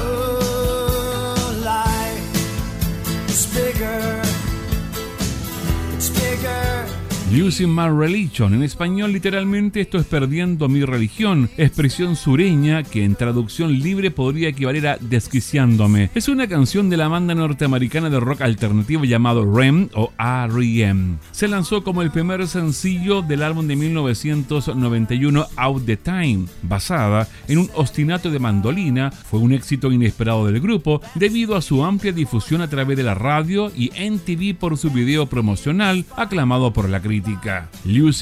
Losing 7.30 7.74
My 7.74 7.88
Religion. 7.90 8.54
En 8.54 8.62
español, 8.62 9.12
literalmente, 9.12 9.82
esto 9.82 9.98
es 9.98 10.06
perdiendo 10.06 10.66
mi 10.66 10.82
religión, 10.82 11.50
expresión 11.58 12.16
sureña 12.16 12.82
que 12.82 13.04
en 13.04 13.16
traducción 13.16 13.78
libre 13.78 14.10
podría 14.10 14.48
equivaler 14.48 14.86
a 14.86 14.96
desquiciándome. 14.98 16.08
Es 16.14 16.28
una 16.28 16.46
canción 16.46 16.88
de 16.88 16.96
la 16.96 17.08
banda 17.08 17.34
norteamericana 17.34 18.08
de 18.08 18.18
rock 18.18 18.40
alternativo 18.40 19.04
llamado 19.04 19.44
REM 19.44 19.90
o 19.94 20.10
R.E.M. 20.18 21.18
Se 21.30 21.48
lanzó 21.48 21.84
como 21.84 22.00
el 22.00 22.10
primer 22.10 22.46
sencillo 22.48 23.20
del 23.20 23.42
álbum 23.42 23.66
de 23.66 23.76
1991 23.76 25.46
Out 25.54 25.84
the 25.84 25.98
Time, 25.98 26.46
basada 26.62 27.28
en 27.46 27.58
un 27.58 27.70
ostinato 27.74 28.30
de 28.30 28.38
mandolina. 28.38 29.10
Fue 29.10 29.38
un 29.38 29.52
éxito 29.52 29.92
inesperado 29.92 30.46
del 30.46 30.60
grupo 30.60 31.02
debido 31.14 31.56
a 31.56 31.62
su 31.62 31.84
amplia 31.84 32.12
difusión 32.12 32.62
a 32.62 32.70
través 32.70 32.96
de 32.96 33.02
la 33.02 33.14
radio 33.14 33.70
y 33.76 33.90
en 33.94 34.18
TV 34.18 34.54
por 34.54 34.78
su 34.78 34.90
video 34.90 35.26
promocional, 35.26 36.06
aclamado 36.16 36.72
por 36.72 36.88
la 36.88 37.02
crítica 37.02 37.17
crítica. 37.22 37.68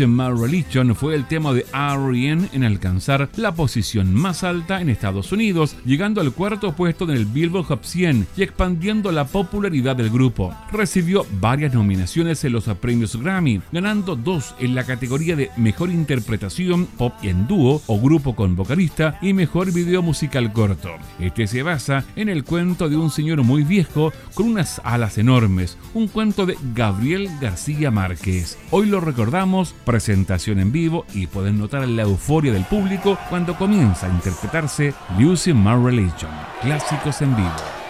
My 0.07 0.31
Religion 0.31 0.95
fue 0.95 1.15
el 1.15 1.27
tema 1.27 1.53
de 1.53 1.67
R.E.M. 1.73 2.49
en 2.53 2.65
alcanzar 2.65 3.29
la 3.37 3.55
posición 3.55 4.15
más 4.15 4.45
alta 4.45 4.81
en 4.81 4.89
Estados 4.89 5.33
Unidos, 5.33 5.77
llegando 5.85 6.21
al 6.21 6.33
cuarto 6.33 6.73
puesto 6.73 7.05
en 7.05 7.11
el 7.11 7.27
Billboard 7.27 7.67
Hot 7.67 7.85
100 7.85 8.27
y 8.37 8.43
expandiendo 8.43 9.13
la 9.13 9.27
popularidad 9.27 9.97
del 9.97 10.11
grupo. 10.11 10.55
Recibió 10.73 11.27
varias 11.41 11.75
nominaciones 11.75 12.45
en 12.45 12.53
los 12.53 12.65
premios 12.81 13.17
Grammy, 13.17 13.61
ganando 13.73 14.17
dos 14.17 14.55
en 14.59 14.75
la 14.75 14.85
categoría 14.85 15.37
de 15.37 15.51
Mejor 15.57 15.91
Interpretación, 15.91 16.87
Pop 16.87 17.13
en 17.23 17.47
Dúo 17.47 17.83
o 17.87 18.01
Grupo 18.01 18.35
con 18.35 18.57
Vocalista 18.57 19.19
y 19.21 19.33
Mejor 19.33 19.73
Video 19.73 20.03
Musical 20.03 20.53
Corto. 20.53 20.91
Este 21.19 21.47
se 21.47 21.63
basa 21.63 22.05
en 22.17 22.29
el 22.29 22.45
cuento 22.45 22.89
de 22.89 22.97
un 22.97 23.11
señor 23.11 23.43
muy 23.43 23.63
viejo 23.63 24.13
con 24.35 24.47
unas 24.49 24.81
alas 24.85 25.19
enormes, 25.19 25.77
un 25.95 26.09
cuento 26.09 26.47
de 26.47 26.57
Gabriel 26.75 27.29
García 27.41 27.91
Márquez. 27.91 28.59
Hoy 28.71 28.86
lo 28.87 29.01
recordamos, 29.01 29.75
presentación 29.85 30.59
en 30.61 30.73
vivo 30.73 31.05
y 31.13 31.27
pueden 31.27 31.59
notar 31.59 31.87
la 31.89 32.03
euforia 32.03 32.53
del 32.53 32.65
público 32.65 33.19
cuando 33.29 33.57
comienza 33.57 34.07
a 34.07 34.11
interpretarse 34.11 34.95
Losing 35.19 35.63
My 35.63 35.75
Religion, 35.83 36.31
clásicos 36.63 37.23
en 37.23 37.37
vivo. 37.37 37.86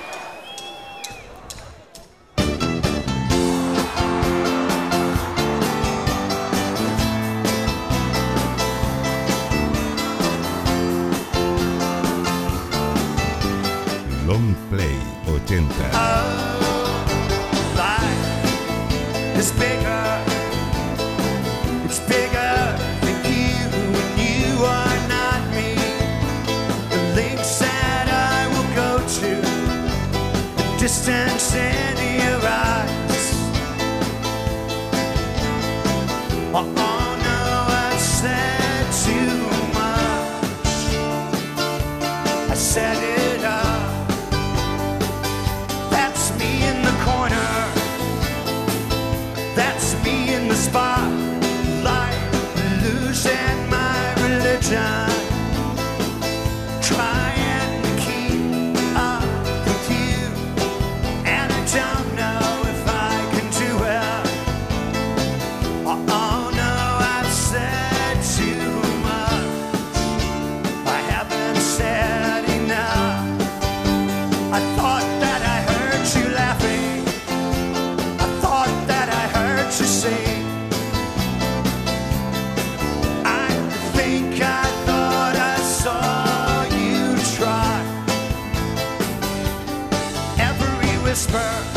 whisper. 91.16 91.75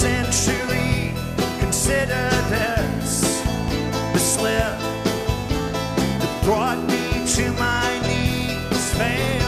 century 0.00 1.12
considered 1.58 2.50
us 2.54 3.42
the 4.14 4.18
slip 4.18 4.78
that 6.18 6.42
brought 6.42 6.78
me 6.88 7.26
to 7.26 7.52
my 7.60 8.00
knees. 8.08 9.39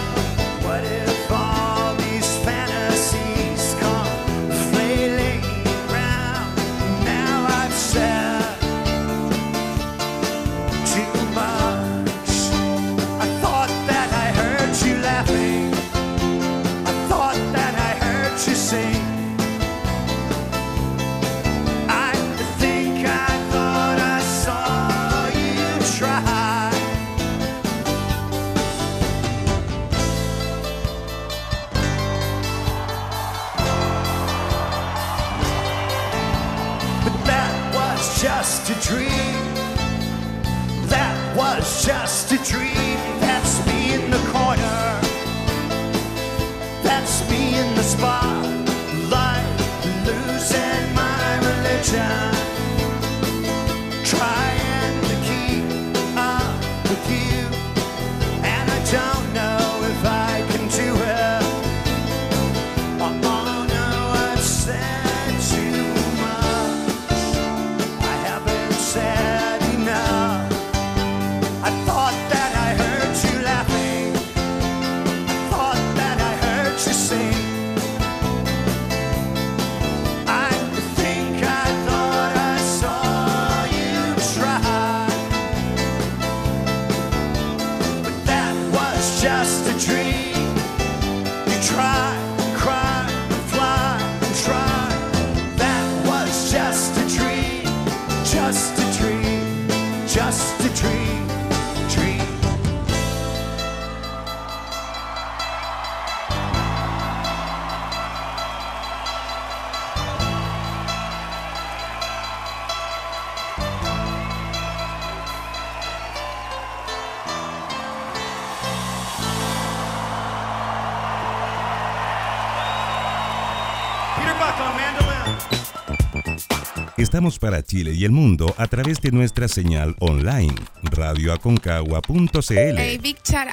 Estamos 127.12 127.38
para 127.38 127.62
Chile 127.62 127.92
y 127.92 128.06
el 128.06 128.10
mundo 128.10 128.54
a 128.56 128.66
través 128.68 128.98
de 129.02 129.10
nuestra 129.10 129.46
señal 129.46 129.94
online 129.98 130.54
radioaconcagua.cl. 130.80 132.78
A 132.78 132.98
big 133.02 133.18
shout 133.22 133.48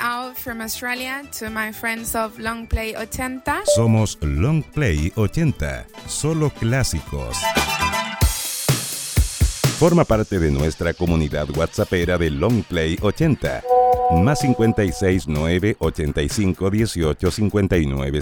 80. 2.95 3.61
Somos 3.75 4.17
Longplay 4.21 5.11
80, 5.13 5.87
solo 6.07 6.51
clásicos. 6.51 7.37
Forma 9.77 10.05
parte 10.05 10.39
de 10.39 10.51
nuestra 10.51 10.93
comunidad 10.93 11.49
WhatsAppera 11.53 12.17
de 12.17 12.29
Longplay 12.29 12.97
80 13.01 13.63
más 14.11 14.39
56 14.39 15.27
85 15.77 16.69
18 16.71 17.31
59 17.31 18.19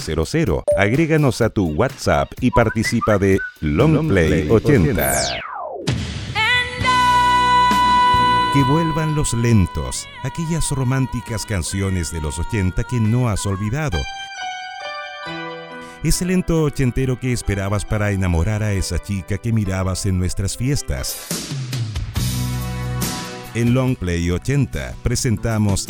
Agréganos 0.77 1.41
a 1.41 1.49
tu 1.49 1.69
WhatsApp 1.73 2.29
y 2.41 2.51
participa 2.51 3.17
de 3.17 3.39
Longplay 3.61 4.49
80. 4.49 5.13
Que 8.53 8.63
vuelvan 8.63 9.15
los 9.15 9.33
lentos, 9.33 10.07
aquellas 10.23 10.69
románticas 10.71 11.45
canciones 11.45 12.11
de 12.11 12.19
los 12.19 12.37
80 12.37 12.83
que 12.83 12.99
no 12.99 13.29
has 13.29 13.45
olvidado. 13.45 13.97
Ese 16.03 16.25
lento 16.25 16.63
ochentero 16.63 17.17
que 17.17 17.31
esperabas 17.31 17.85
para 17.85 18.11
enamorar 18.11 18.61
a 18.61 18.73
esa 18.73 18.99
chica 18.99 19.37
que 19.37 19.53
mirabas 19.53 20.05
en 20.05 20.19
nuestras 20.19 20.57
fiestas 20.57 21.66
en 23.57 23.73
Long 23.73 23.95
Play 23.95 24.29
80 24.29 24.97
presentamos 25.01 25.87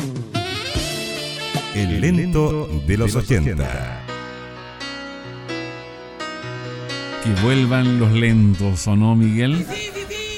El 1.75 1.99
lento 1.99 2.65
de 2.87 2.97
los 2.97 3.13
80. 3.13 4.05
Que 7.25 7.41
vuelvan 7.43 7.99
los 7.99 8.13
lentos, 8.13 8.87
¿o 8.87 8.95
no, 8.95 9.17
Miguel? 9.17 9.65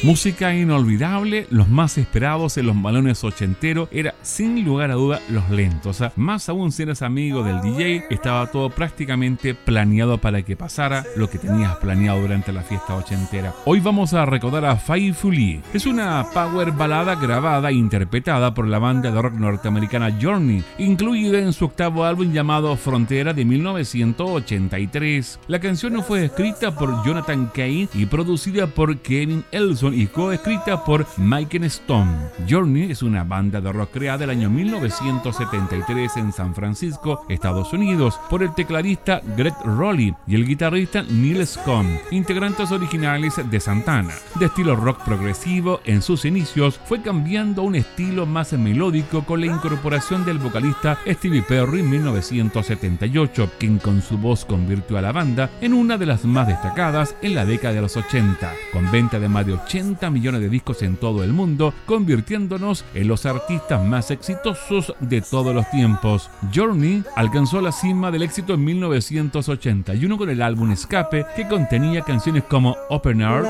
Música 0.02 0.56
inolvidable, 0.56 1.45
los 1.50 1.68
más 1.68 1.97
esperados 1.97 2.58
en 2.58 2.68
los 2.68 2.82
balones 2.82 3.22
ochenteros 3.26 3.89
era 3.91 4.16
sin 4.22 4.64
lugar 4.64 4.91
a 4.91 4.93
duda 4.93 5.20
los 5.28 5.50
lentos. 5.50 5.97
Sea, 5.97 6.14
más 6.16 6.47
aún 6.47 6.72
si 6.72 6.84
eres 6.84 7.02
amigo 7.02 7.43
del 7.43 7.60
DJ, 7.60 8.06
estaba 8.10 8.50
todo 8.50 8.70
prácticamente 8.70 9.54
planeado 9.54 10.18
para 10.18 10.41
que 10.41 10.56
pasara 10.56 11.04
lo 11.18 11.30
que 11.30 11.38
tenías 11.38 11.76
planeado 11.80 12.22
durante 12.22 12.54
la 12.54 12.62
fiesta 12.62 12.95
ochentera. 12.95 13.54
Hoy 13.66 13.82
vamos 13.82 14.14
a 14.14 14.26
recordar 14.26 14.64
a 14.64 14.78
Faithfully. 14.78 15.62
Es 15.74 15.86
una 15.86 16.26
power 16.34 16.72
balada 16.72 17.16
grabada 17.16 17.70
e 17.70 17.74
interpretada 17.74 18.54
por 18.54 18.70
la 18.70 18.80
banda 18.80 19.12
de 19.12 19.22
rock 19.22 19.34
norteamericana 19.34 20.18
Journey, 20.22 20.64
incluida 20.78 21.39
en 21.39 21.52
su 21.52 21.66
octavo 21.66 22.06
álbum 22.06 22.32
llamado 22.32 22.78
Frontera 22.78 23.34
de 23.34 23.43
1983. 23.43 25.41
La 25.47 25.60
canción 25.60 26.02
fue 26.06 26.24
escrita 26.24 26.74
por 26.74 27.06
Jonathan 27.06 27.52
Kane 27.54 27.89
y 27.93 28.06
producida 28.06 28.68
por 28.68 28.97
Kevin 29.00 29.43
Elson 29.52 29.88
y 29.93 30.07
coescrita 30.07 30.83
por 30.83 31.05
Mike 31.17 31.65
Stone. 31.65 32.29
Journey 32.47 32.91
es 32.91 33.01
una 33.01 33.23
banda 33.23 33.59
de 33.59 33.71
rock 33.71 33.91
creada 33.93 34.23
el 34.23 34.29
año 34.29 34.49
1973 34.49 36.17
en 36.17 36.31
San 36.31 36.53
Francisco, 36.53 37.25
Estados 37.29 37.73
Unidos, 37.73 38.19
por 38.29 38.43
el 38.43 38.53
tecladista 38.53 39.21
Greg 39.35 39.53
Rowley 39.63 40.13
y 40.27 40.35
el 40.35 40.45
guitarrista 40.45 41.03
Neil 41.03 41.45
Scott, 41.45 41.85
integrantes 42.11 42.71
originales 42.71 43.41
de 43.49 43.59
Santana. 43.59 44.13
De 44.35 44.45
estilo 44.45 44.75
rock 44.75 45.03
progresivo, 45.03 45.81
en 45.85 46.01
sus 46.01 46.25
inicios 46.25 46.79
fue 46.85 47.01
cambiando 47.01 47.61
a 47.61 47.65
un 47.65 47.75
estilo 47.75 48.25
más 48.25 48.53
melódico 48.53 49.23
con 49.23 49.41
la 49.41 49.47
incorporación 49.47 50.25
del 50.25 50.39
vocalista 50.39 50.99
Stevie 51.07 51.41
Perry 51.41 51.79
en 51.79 51.89
1978, 51.89 53.51
quien 53.57 53.79
con 53.79 54.01
su 54.01 54.17
voz 54.17 54.45
convirtió 54.45 54.97
a 54.97 55.01
la 55.01 55.11
banda 55.11 55.49
en 55.61 55.73
una 55.73 55.97
de 55.97 56.05
las 56.05 56.25
más 56.25 56.47
destacadas 56.47 57.15
en 57.21 57.35
la 57.35 57.45
década 57.45 57.73
de 57.73 57.81
los 57.81 57.97
80, 57.97 58.53
con 58.71 58.91
venta 58.91 59.19
de 59.19 59.29
más 59.29 59.45
de 59.45 59.53
80 59.53 59.78
millones 60.11 60.41
de 60.41 60.49
discos 60.49 60.82
en 60.82 60.97
todo 60.97 61.23
el 61.23 61.34
mundo, 61.34 61.73
convirtiéndonos 61.86 62.86
en 62.93 63.07
los 63.07 63.25
artistas 63.25 63.84
más 63.86 64.11
exitosos 64.11 64.93
de 64.99 65.21
todos 65.21 65.55
los 65.55 65.69
tiempos. 65.69 66.30
Journey 66.53 67.03
alcanzó 67.15 67.61
la 67.61 67.71
cima 67.71 68.11
del 68.11 68.23
éxito 68.23 68.53
en 68.53 68.63
1981 68.63 70.17
con 70.17 70.30
el 70.30 70.41
álbum 70.41 70.71
Escape, 70.71 71.25
que 71.36 71.47
contenía 71.47 72.01
canciones 72.01 72.43
como 72.43 72.75
Open 72.89 73.19
Heart, 73.19 73.47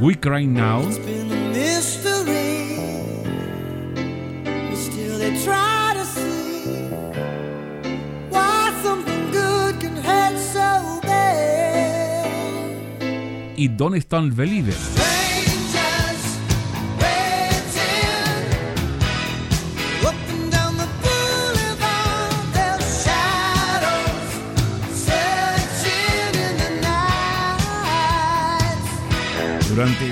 We 0.00 0.14
Cry 0.14 0.46
Now, 0.46 0.82
y 13.60 13.68
Don't 13.68 13.94
Stop 14.00 14.30
Believing. 14.34 15.19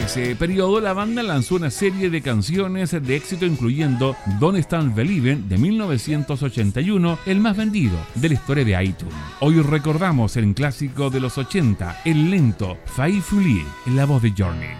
Ese 0.08 0.34
periodo, 0.36 0.80
la 0.80 0.94
banda 0.94 1.22
lanzó 1.22 1.56
una 1.56 1.70
serie 1.70 2.08
de 2.08 2.22
canciones 2.22 2.92
de 2.92 3.14
éxito, 3.14 3.44
incluyendo 3.44 4.16
Don't 4.40 4.56
Stand 4.56 4.94
Believing 4.94 5.50
de 5.50 5.58
1981, 5.58 7.18
el 7.26 7.40
más 7.40 7.58
vendido 7.58 7.98
de 8.14 8.28
la 8.30 8.34
historia 8.34 8.64
de 8.64 8.84
iTunes. 8.84 9.14
Hoy 9.40 9.60
recordamos 9.60 10.38
el 10.38 10.54
clásico 10.54 11.10
de 11.10 11.20
los 11.20 11.36
80, 11.36 12.00
el 12.06 12.30
lento 12.30 12.78
Faithfully, 12.86 13.62
en 13.84 13.96
la 13.96 14.06
voz 14.06 14.22
de 14.22 14.32
Journey. 14.34 14.70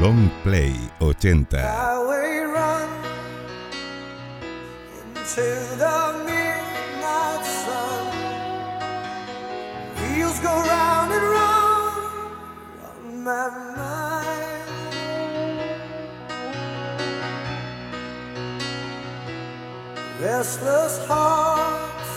Long 0.00 0.28
Play 0.42 0.74
80. 0.98 1.91
Into 5.32 5.50
the 5.78 6.24
midnight 6.26 7.44
sun. 7.44 8.06
Wheels 9.96 10.38
go 10.40 10.50
round 10.50 11.12
and 11.12 11.22
round 11.22 12.36
on 12.84 13.24
my 13.24 13.48
mind. 13.76 14.68
Restless 20.20 21.06
hearts 21.06 22.12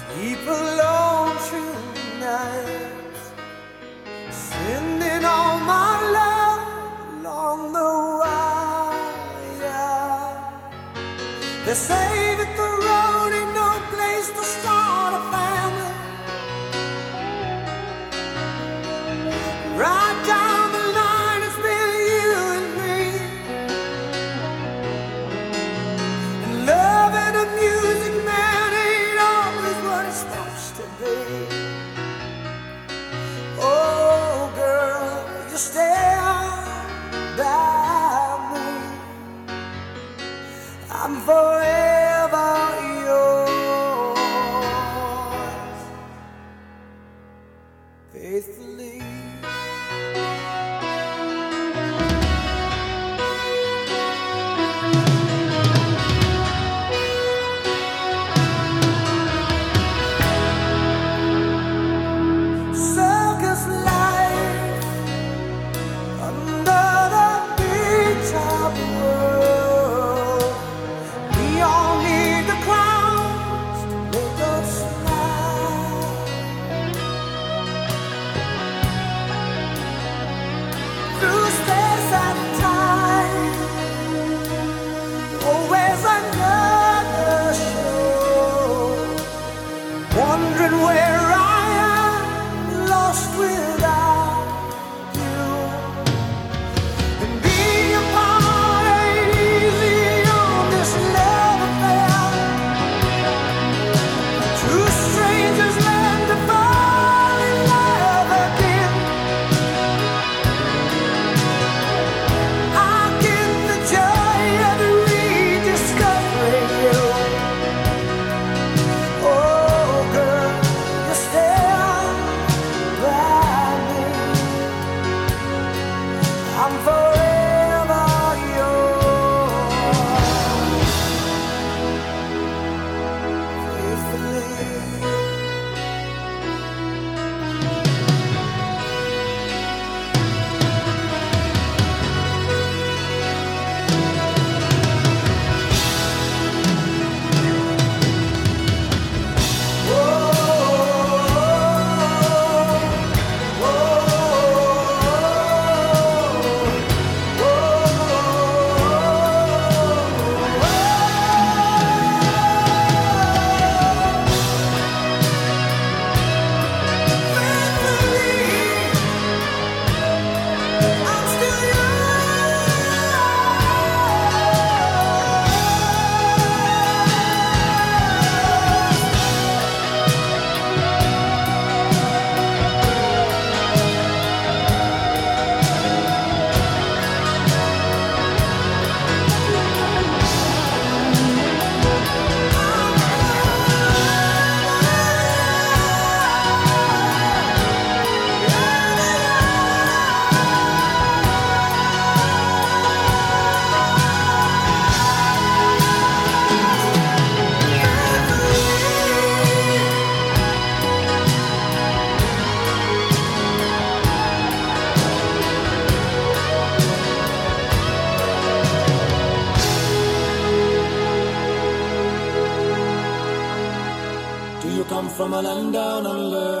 sleep 0.00 0.46
alone 0.46 1.36
tonight. 1.48 2.92
Sending 4.30 4.91
They 11.72 11.76
say 11.76 12.21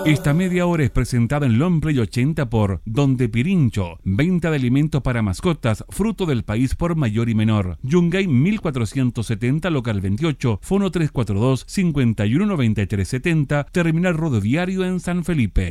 Esta 0.04 0.34
media 0.34 0.66
hora 0.66 0.82
es 0.82 0.90
presentada 0.90 1.46
en 1.46 1.60
Longplay 1.60 1.96
80 2.00 2.50
por 2.50 2.82
Donde 2.84 3.28
Pirincho, 3.28 4.00
venta 4.02 4.50
de 4.50 4.56
alimentos 4.56 5.00
para 5.00 5.22
mascotas, 5.22 5.84
fruto 5.90 6.26
del 6.26 6.42
país 6.42 6.74
por 6.74 6.96
mayor 6.96 7.28
y 7.28 7.36
menor. 7.36 7.78
Yungay 7.82 8.26
1470, 8.26 9.70
local 9.70 10.00
28, 10.00 10.58
fono 10.60 10.90
342 10.90 11.64
519370, 11.68 13.66
terminal 13.70 14.14
rodoviario 14.14 14.84
en 14.84 14.98
San 14.98 15.22
Felipe. 15.22 15.70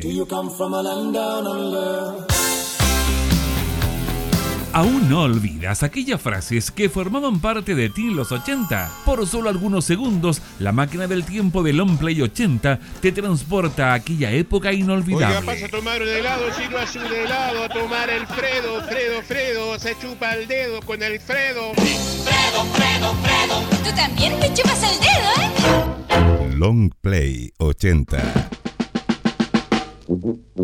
¿Aún 4.74 5.10
no 5.10 5.24
olvidas 5.24 5.84
aquellas 5.84 6.22
frases 6.22 6.72
que 6.72 6.88
formaban 6.88 7.42
parte 7.42 7.76
de 7.76 7.90
ti 7.90 8.08
en 8.08 8.16
los 8.16 8.32
80? 8.32 8.90
Por 9.04 9.28
solo 9.28 9.50
algunos 9.50 9.84
segundos, 9.84 10.42
la 10.60 10.72
máquina 10.72 11.08
del 11.08 11.26
tiempo 11.26 11.62
del 11.62 11.82
Play 12.00 12.22
80 12.22 12.80
te 13.02 13.12
transporta 13.12 13.92
a 13.92 13.96
aquella 13.96 14.32
época 14.32 14.72
inolvidable. 14.72 15.40
Oiga, 15.40 15.42
pasa 15.42 15.66
a 15.66 15.70
tomar 15.70 16.02
un 16.02 16.08
helado, 16.08 16.44
si 16.54 16.70
no 16.70 16.78
hace 16.78 17.00
un 17.00 17.06
helado, 17.06 17.64
a 17.66 17.70
tomar 17.70 18.10
el 18.10 18.26
Fredo, 18.28 18.82
Fredo, 18.88 19.22
Fredo, 19.24 19.80
se 19.80 19.98
chupa 20.00 20.36
el 20.36 20.48
dedo 20.48 20.80
con 20.82 21.04
el 21.04 21.20
Fredo. 21.20 21.74
Fredo, 21.74 22.66
Fredo, 22.74 23.14
Fredo. 23.16 23.62
Tú 23.84 23.94
también 23.94 24.40
te 24.40 24.54
chupas 24.54 24.84
el 24.84 25.00
dedo, 25.00 26.50
¿eh? 26.50 26.56
Long 26.56 26.92
Play 27.02 27.52
80. 27.58 28.61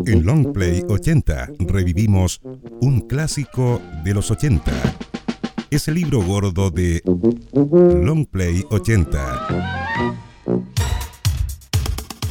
En 0.06 0.24
Long 0.24 0.52
Play 0.52 0.84
80 0.88 1.50
revivimos 1.60 2.40
un 2.80 3.00
clásico 3.00 3.80
de 4.04 4.14
los 4.14 4.30
80. 4.30 4.72
Es 5.70 5.88
el 5.88 5.94
libro 5.94 6.22
gordo 6.22 6.70
de 6.70 7.02
Long 7.54 8.26
Play 8.26 8.64
80. 8.70 9.48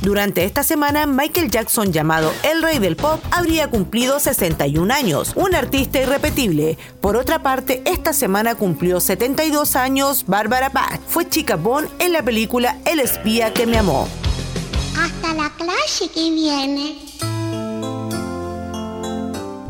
Durante 0.02 0.46
esta 0.46 0.64
semana, 0.64 1.06
Michael 1.06 1.50
Jackson, 1.50 1.92
llamado 1.92 2.32
el 2.44 2.62
rey 2.62 2.80
del 2.80 2.96
pop, 2.96 3.20
habría 3.32 3.70
cumplido 3.70 4.20
61 4.20 4.94
años, 4.94 5.34
un 5.36 5.54
artista 5.56 6.00
irrepetible. 6.00 6.78
Por 7.02 7.18
otra 7.18 7.42
parte, 7.44 7.82
esta 7.86 8.14
semana 8.14 8.56
cumplió 8.56 9.00
72 9.00 9.76
años 9.76 10.24
Barbara 10.28 10.70
Bach. 10.70 11.02
Fue 11.08 11.28
chica 11.28 11.56
Bond 11.56 11.90
en 12.00 12.14
la 12.14 12.24
película 12.24 12.78
El 12.86 13.00
espía 13.00 13.54
que 13.54 13.66
me 13.66 13.78
amó. 13.78 14.08
Hasta 15.00 15.34
la 15.34 15.50
clase 15.56 16.10
que 16.14 16.32
viene. 16.32 16.96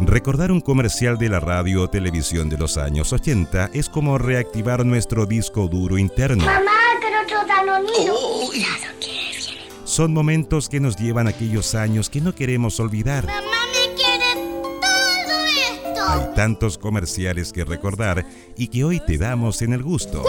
Recordar 0.07 0.51
un 0.51 0.61
comercial 0.61 1.17
de 1.17 1.28
la 1.28 1.41
radio 1.41 1.84
o 1.84 1.89
televisión 1.89 2.47
de 2.49 2.57
los 2.57 2.78
años 2.78 3.11
80 3.11 3.71
es 3.73 3.89
como 3.89 4.17
reactivar 4.17 4.86
nuestro 4.86 5.25
disco 5.25 5.67
duro 5.67 5.97
interno. 5.97 6.45
Mamá, 6.45 6.71
quiero 7.01 7.23
otro 7.23 7.45
danonino. 7.45 8.13
Oh, 8.15 8.53
ya 8.53 8.69
no 8.69 8.99
quiere, 9.01 9.38
viene. 9.38 9.69
Son 9.84 10.13
momentos 10.13 10.69
que 10.69 10.80
nos 10.80 10.95
llevan 10.95 11.28
a 11.28 11.32
aquellos 11.32 11.75
años 11.75 12.09
que 12.09 12.21
no 12.21 12.34
queremos 12.34 12.80
olvidar. 12.80 13.25
Mamá 13.25 13.41
me 13.73 13.93
quiere 13.95 14.34
todo 14.82 15.45
esto. 15.45 16.09
Hay 16.09 16.36
tantos 16.36 16.78
comerciales 16.78 17.51
que 17.51 17.65
recordar 17.65 18.25
y 18.55 18.69
que 18.69 18.86
hoy 18.86 19.01
te 19.01 19.17
damos 19.17 19.61
en 19.61 19.73
el 19.73 19.84
gusto. 19.84 20.23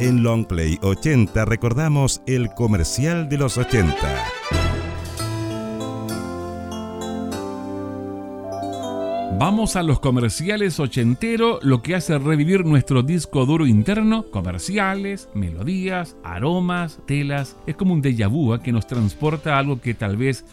En 0.00 0.22
Longplay 0.22 0.78
80 0.80 1.44
recordamos 1.44 2.22
el 2.26 2.48
comercial 2.54 3.28
de 3.28 3.36
los 3.36 3.58
80. 3.58 3.94
Vamos 9.38 9.76
a 9.76 9.82
los 9.82 10.00
comerciales 10.00 10.80
ochentero, 10.80 11.58
lo 11.60 11.82
que 11.82 11.94
hace 11.94 12.18
revivir 12.18 12.64
nuestro 12.64 13.02
disco 13.02 13.44
duro 13.44 13.66
interno, 13.66 14.24
comerciales, 14.30 15.28
melodías, 15.34 16.16
aromas, 16.24 17.00
telas. 17.06 17.58
Es 17.66 17.76
como 17.76 17.92
un 17.92 18.02
déjà 18.02 18.26
vu 18.26 18.54
¿eh? 18.54 18.60
que 18.62 18.72
nos 18.72 18.86
transporta 18.86 19.56
a 19.56 19.58
algo 19.58 19.82
que 19.82 19.92
tal 19.92 20.16
vez 20.16 20.46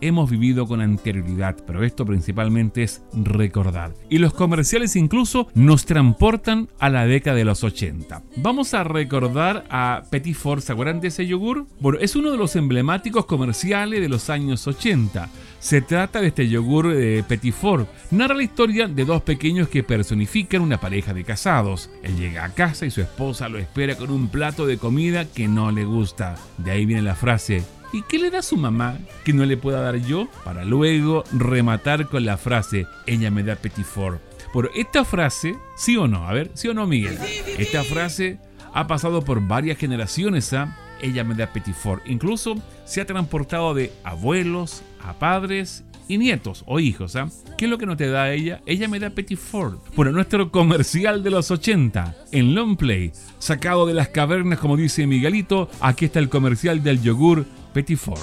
hemos 0.00 0.30
vivido 0.30 0.66
con 0.66 0.80
anterioridad, 0.80 1.56
pero 1.66 1.84
esto 1.84 2.04
principalmente 2.04 2.82
es 2.82 3.02
recordar. 3.12 3.94
Y 4.08 4.18
los 4.18 4.34
comerciales 4.34 4.96
incluso 4.96 5.48
nos 5.54 5.86
transportan 5.86 6.68
a 6.78 6.90
la 6.90 7.06
década 7.06 7.36
de 7.36 7.44
los 7.44 7.64
80. 7.64 8.22
Vamos 8.36 8.74
a 8.74 8.84
recordar 8.84 9.64
a 9.70 10.02
Petit 10.10 10.36
Fort, 10.36 10.62
¿se 10.62 10.72
acuerdan 10.72 11.00
de 11.00 11.08
ese 11.08 11.26
yogur? 11.26 11.66
Bueno, 11.80 11.98
es 12.00 12.16
uno 12.16 12.30
de 12.30 12.38
los 12.38 12.56
emblemáticos 12.56 13.26
comerciales 13.26 14.00
de 14.00 14.08
los 14.08 14.30
años 14.30 14.66
80. 14.66 15.28
Se 15.58 15.80
trata 15.80 16.20
de 16.20 16.28
este 16.28 16.48
yogur 16.48 16.94
de 16.94 17.24
Petit 17.26 17.54
Fort. 17.54 17.88
Narra 18.10 18.34
la 18.34 18.42
historia 18.42 18.86
de 18.88 19.04
dos 19.04 19.22
pequeños 19.22 19.68
que 19.68 19.82
personifican 19.82 20.62
una 20.62 20.78
pareja 20.78 21.14
de 21.14 21.24
casados. 21.24 21.90
Él 22.02 22.16
llega 22.16 22.44
a 22.44 22.54
casa 22.54 22.86
y 22.86 22.90
su 22.90 23.00
esposa 23.00 23.48
lo 23.48 23.58
espera 23.58 23.96
con 23.96 24.10
un 24.10 24.28
plato 24.28 24.66
de 24.66 24.78
comida 24.78 25.24
que 25.24 25.48
no 25.48 25.72
le 25.72 25.84
gusta. 25.84 26.36
De 26.58 26.70
ahí 26.70 26.86
viene 26.86 27.02
la 27.02 27.14
frase, 27.14 27.64
¿Y 27.92 28.02
qué 28.02 28.18
le 28.18 28.30
da 28.30 28.42
su 28.42 28.56
mamá 28.56 28.98
que 29.24 29.32
no 29.32 29.44
le 29.44 29.56
pueda 29.56 29.80
dar 29.80 29.96
yo? 29.96 30.28
Para 30.44 30.64
luego 30.64 31.24
rematar 31.32 32.08
con 32.08 32.24
la 32.24 32.36
frase, 32.36 32.86
ella 33.06 33.30
me 33.30 33.42
da 33.42 33.56
petit 33.56 33.84
fort. 33.84 34.20
Por 34.52 34.70
esta 34.74 35.04
frase, 35.04 35.56
sí 35.76 35.96
o 35.96 36.08
no, 36.08 36.26
a 36.26 36.32
ver, 36.32 36.50
sí 36.54 36.68
o 36.68 36.74
no 36.74 36.86
Miguel. 36.86 37.18
Esta 37.58 37.84
frase 37.84 38.38
ha 38.72 38.86
pasado 38.86 39.22
por 39.22 39.46
varias 39.46 39.78
generaciones 39.78 40.52
a 40.52 40.76
ella 41.00 41.24
me 41.24 41.34
da 41.34 41.46
petit 41.52 41.74
fort. 41.74 42.02
Incluso 42.06 42.56
se 42.84 43.00
ha 43.00 43.06
transportado 43.06 43.74
de 43.74 43.92
abuelos 44.02 44.82
a 45.02 45.12
padres 45.14 45.84
y 46.08 46.18
nietos 46.18 46.64
o 46.66 46.80
hijos. 46.80 47.16
¿ah? 47.16 47.28
¿Qué 47.56 47.64
es 47.64 47.70
lo 47.70 47.78
que 47.78 47.86
no 47.86 47.96
te 47.96 48.08
da 48.08 48.32
ella? 48.32 48.60
Ella 48.66 48.88
me 48.88 49.00
da 49.00 49.10
Petit 49.10 49.38
Ford. 49.38 49.78
Bueno, 49.94 50.12
nuestro 50.12 50.50
comercial 50.50 51.22
de 51.22 51.30
los 51.30 51.50
80 51.50 52.14
en 52.32 52.54
Long 52.54 52.76
Play, 52.76 53.12
sacado 53.38 53.86
de 53.86 53.94
las 53.94 54.08
cavernas, 54.08 54.58
como 54.58 54.76
dice 54.76 55.06
Miguelito. 55.06 55.68
Aquí 55.80 56.06
está 56.06 56.18
el 56.18 56.28
comercial 56.28 56.82
del 56.82 57.02
yogur 57.02 57.46
Petit 57.76 57.98
Ford. 57.98 58.18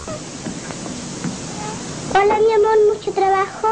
Hola, 2.16 2.40
mi 2.40 2.54
amor, 2.54 2.76
¿mucho 2.92 3.12
trabajo? 3.12 3.68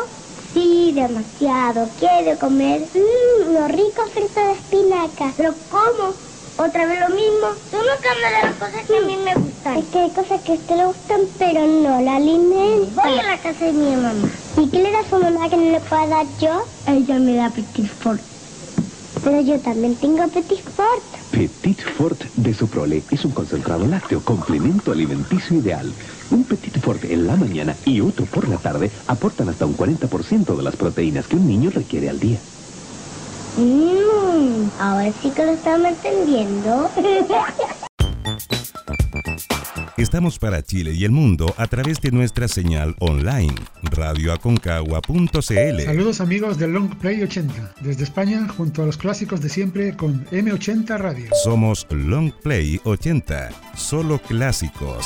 Sí, 0.53 0.91
demasiado. 0.93 1.89
Quiero 1.97 2.37
comer 2.37 2.81
mmm, 2.93 3.51
los 3.51 3.71
ricos 3.71 4.11
fritos 4.13 4.35
de 4.35 4.51
espinaca. 4.51 5.33
¿Pero 5.35 5.55
cómo? 5.71 6.13
¿Otra 6.57 6.85
vez 6.85 6.99
lo 6.99 7.09
mismo? 7.15 7.47
Tú 7.71 7.77
nunca 7.77 8.13
me 8.13 8.31
das 8.31 8.43
las 8.43 8.55
cosas 8.57 8.85
que 8.85 8.95
a 8.95 9.01
mí 9.01 9.17
me 9.25 9.33
gustan. 9.33 9.77
Es 9.79 9.85
que 9.85 9.99
hay 10.01 10.09
cosas 10.11 10.41
que 10.41 10.51
a 10.51 10.55
usted 10.55 10.75
le 10.75 10.85
gustan, 10.85 11.21
pero 11.39 11.65
no 11.65 11.99
la 11.99 12.17
alimento. 12.17 13.01
Voy 13.01 13.17
a 13.17 13.23
la 13.23 13.37
casa 13.39 13.65
de 13.65 13.73
mi 13.73 13.95
mamá. 13.95 14.29
¿Y 14.57 14.69
qué 14.69 14.83
le 14.83 14.91
da 14.91 14.99
a 14.99 15.09
su 15.09 15.17
mamá 15.17 15.49
que 15.49 15.57
no 15.57 15.71
le 15.71 15.79
pueda 15.79 16.05
dar 16.05 16.27
yo? 16.39 16.63
Ella 16.85 17.17
me 17.17 17.37
da 17.37 17.49
Petit 17.49 17.87
Fort. 17.87 18.21
Pero 19.23 19.41
yo 19.41 19.59
también 19.59 19.95
tengo 19.95 20.27
Petit 20.27 20.61
Fort. 20.61 21.20
Petit 21.41 21.81
Fort 21.81 22.21
de 22.35 22.53
Soprole 22.53 23.01
es 23.09 23.25
un 23.25 23.31
concentrado 23.31 23.87
lácteo, 23.87 24.21
complemento 24.21 24.91
alimenticio 24.91 25.57
ideal. 25.57 25.91
Un 26.29 26.43
Petit 26.43 26.79
Fort 26.79 27.03
en 27.05 27.25
la 27.25 27.35
mañana 27.35 27.75
y 27.83 27.99
otro 27.99 28.27
por 28.27 28.47
la 28.47 28.57
tarde 28.57 28.91
aportan 29.07 29.49
hasta 29.49 29.65
un 29.65 29.75
40% 29.75 30.55
de 30.55 30.61
las 30.61 30.75
proteínas 30.75 31.25
que 31.25 31.37
un 31.37 31.47
niño 31.47 31.71
requiere 31.71 32.11
al 32.11 32.19
día. 32.19 32.37
Mmm, 33.57 34.69
ahora 34.79 35.11
sí 35.19 35.31
que 35.31 35.43
lo 35.43 35.53
estamos 35.53 35.87
entendiendo. 35.87 36.91
Estamos 39.97 40.39
para 40.39 40.63
Chile 40.63 40.93
y 40.93 41.03
el 41.03 41.11
mundo 41.11 41.53
a 41.57 41.67
través 41.67 42.01
de 42.01 42.11
nuestra 42.11 42.47
señal 42.47 42.95
online, 42.99 43.53
radioaconcagua.cl. 43.83 45.83
Saludos 45.83 46.21
amigos 46.21 46.57
del 46.57 46.71
Long 46.71 46.95
Play 46.97 47.21
80, 47.21 47.75
desde 47.81 48.03
España 48.03 48.47
junto 48.47 48.83
a 48.83 48.85
los 48.85 48.97
clásicos 48.97 49.41
de 49.41 49.49
siempre 49.49 49.95
con 49.95 50.25
M80 50.27 50.97
Radio. 50.97 51.29
Somos 51.43 51.85
Long 51.89 52.31
Play 52.41 52.79
80, 52.83 53.49
solo 53.75 54.19
clásicos. 54.19 55.05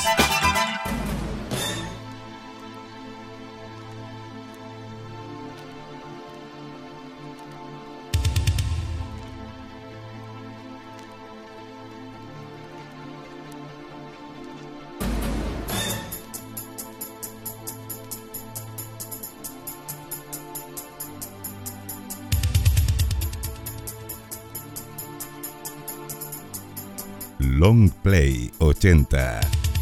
Long 27.66 27.90
Play 28.04 28.52
80. 28.62 29.75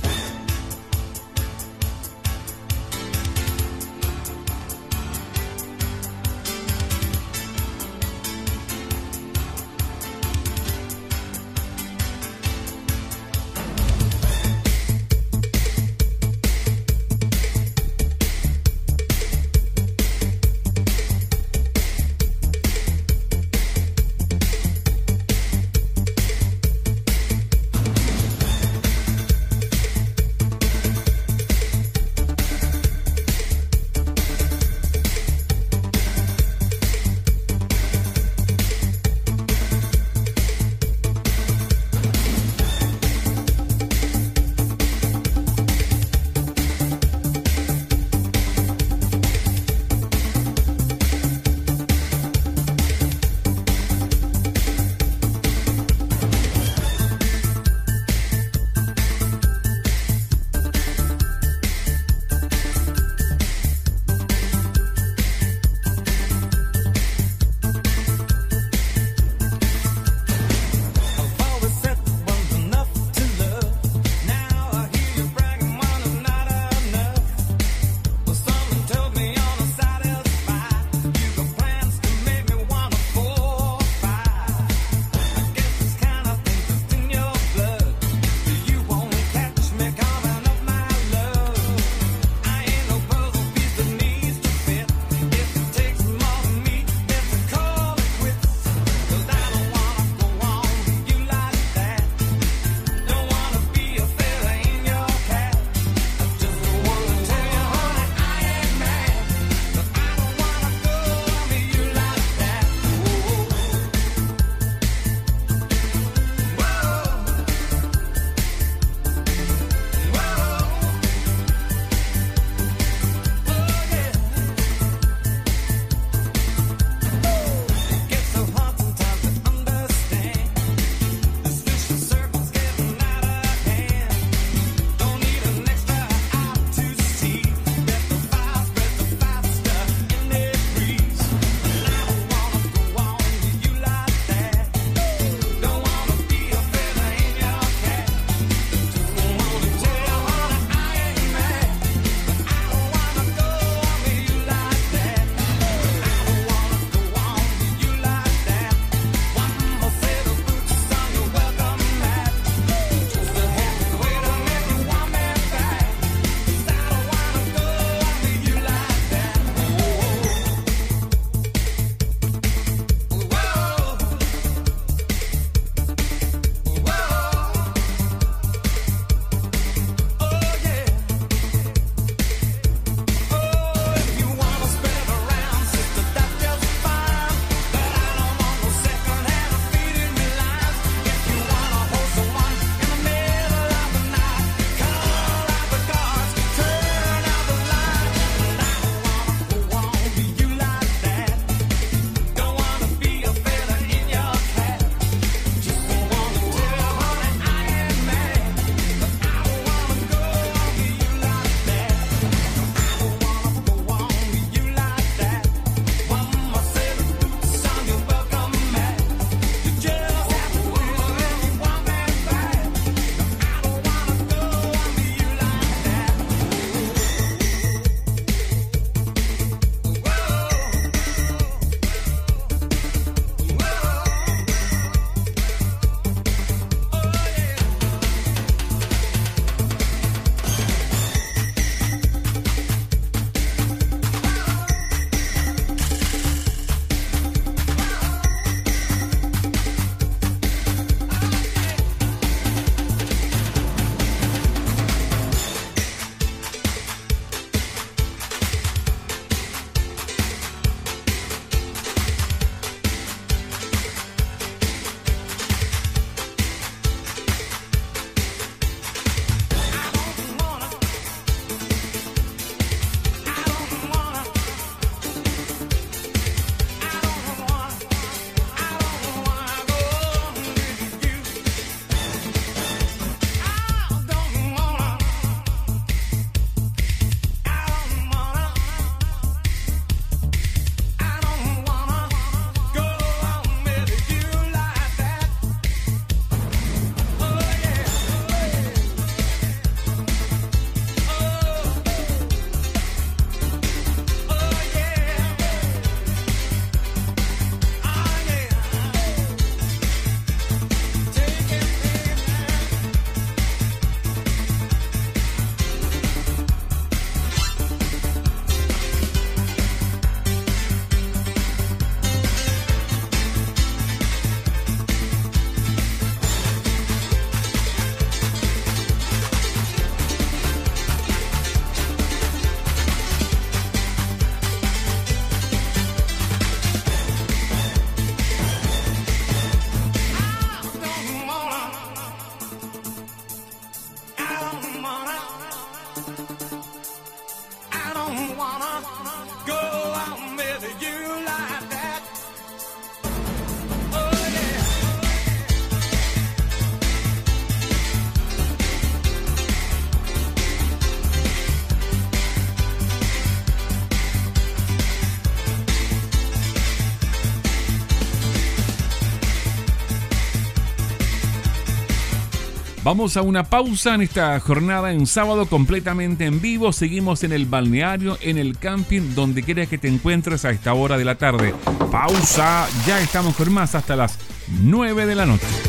Vamos 372.94 373.18
a 373.18 373.24
una 373.24 373.46
pausa 373.46 373.96
en 373.96 374.04
esta 374.04 374.40
jornada 374.40 374.92
en 374.92 375.08
sábado 375.08 375.48
completamente 375.48 376.28
en 376.28 376.40
vivo. 376.40 376.72
Seguimos 376.72 377.24
en 377.24 377.32
el 377.32 377.48
balneario, 377.48 378.20
en 378.22 378.38
el 378.38 378.60
camping, 378.60 379.16
donde 379.16 379.42
quiera 379.42 379.66
que 379.66 379.80
te 379.80 379.88
encuentres 379.88 380.46
a 380.46 380.52
esta 380.52 380.76
hora 380.76 380.96
de 380.96 381.04
la 381.04 381.16
tarde. 381.16 381.56
Pausa, 381.92 382.68
ya 382.86 383.02
estamos 383.02 383.36
con 383.36 383.52
más 383.52 383.74
hasta 383.74 383.96
las 383.96 384.20
9 384.62 385.08
de 385.08 385.16
la 385.16 385.26
noche. 385.26 385.63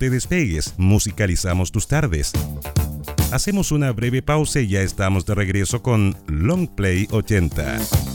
Te 0.00 0.08
despegues, 0.08 0.72
musicalizamos 0.78 1.72
tus 1.72 1.86
tardes. 1.86 2.32
Hacemos 3.32 3.70
una 3.70 3.92
breve 3.92 4.22
pausa 4.22 4.60
y 4.60 4.68
ya 4.68 4.80
estamos 4.80 5.26
de 5.26 5.34
regreso 5.34 5.82
con 5.82 6.16
Long 6.26 6.68
Play 6.68 7.06
80. 7.10 8.09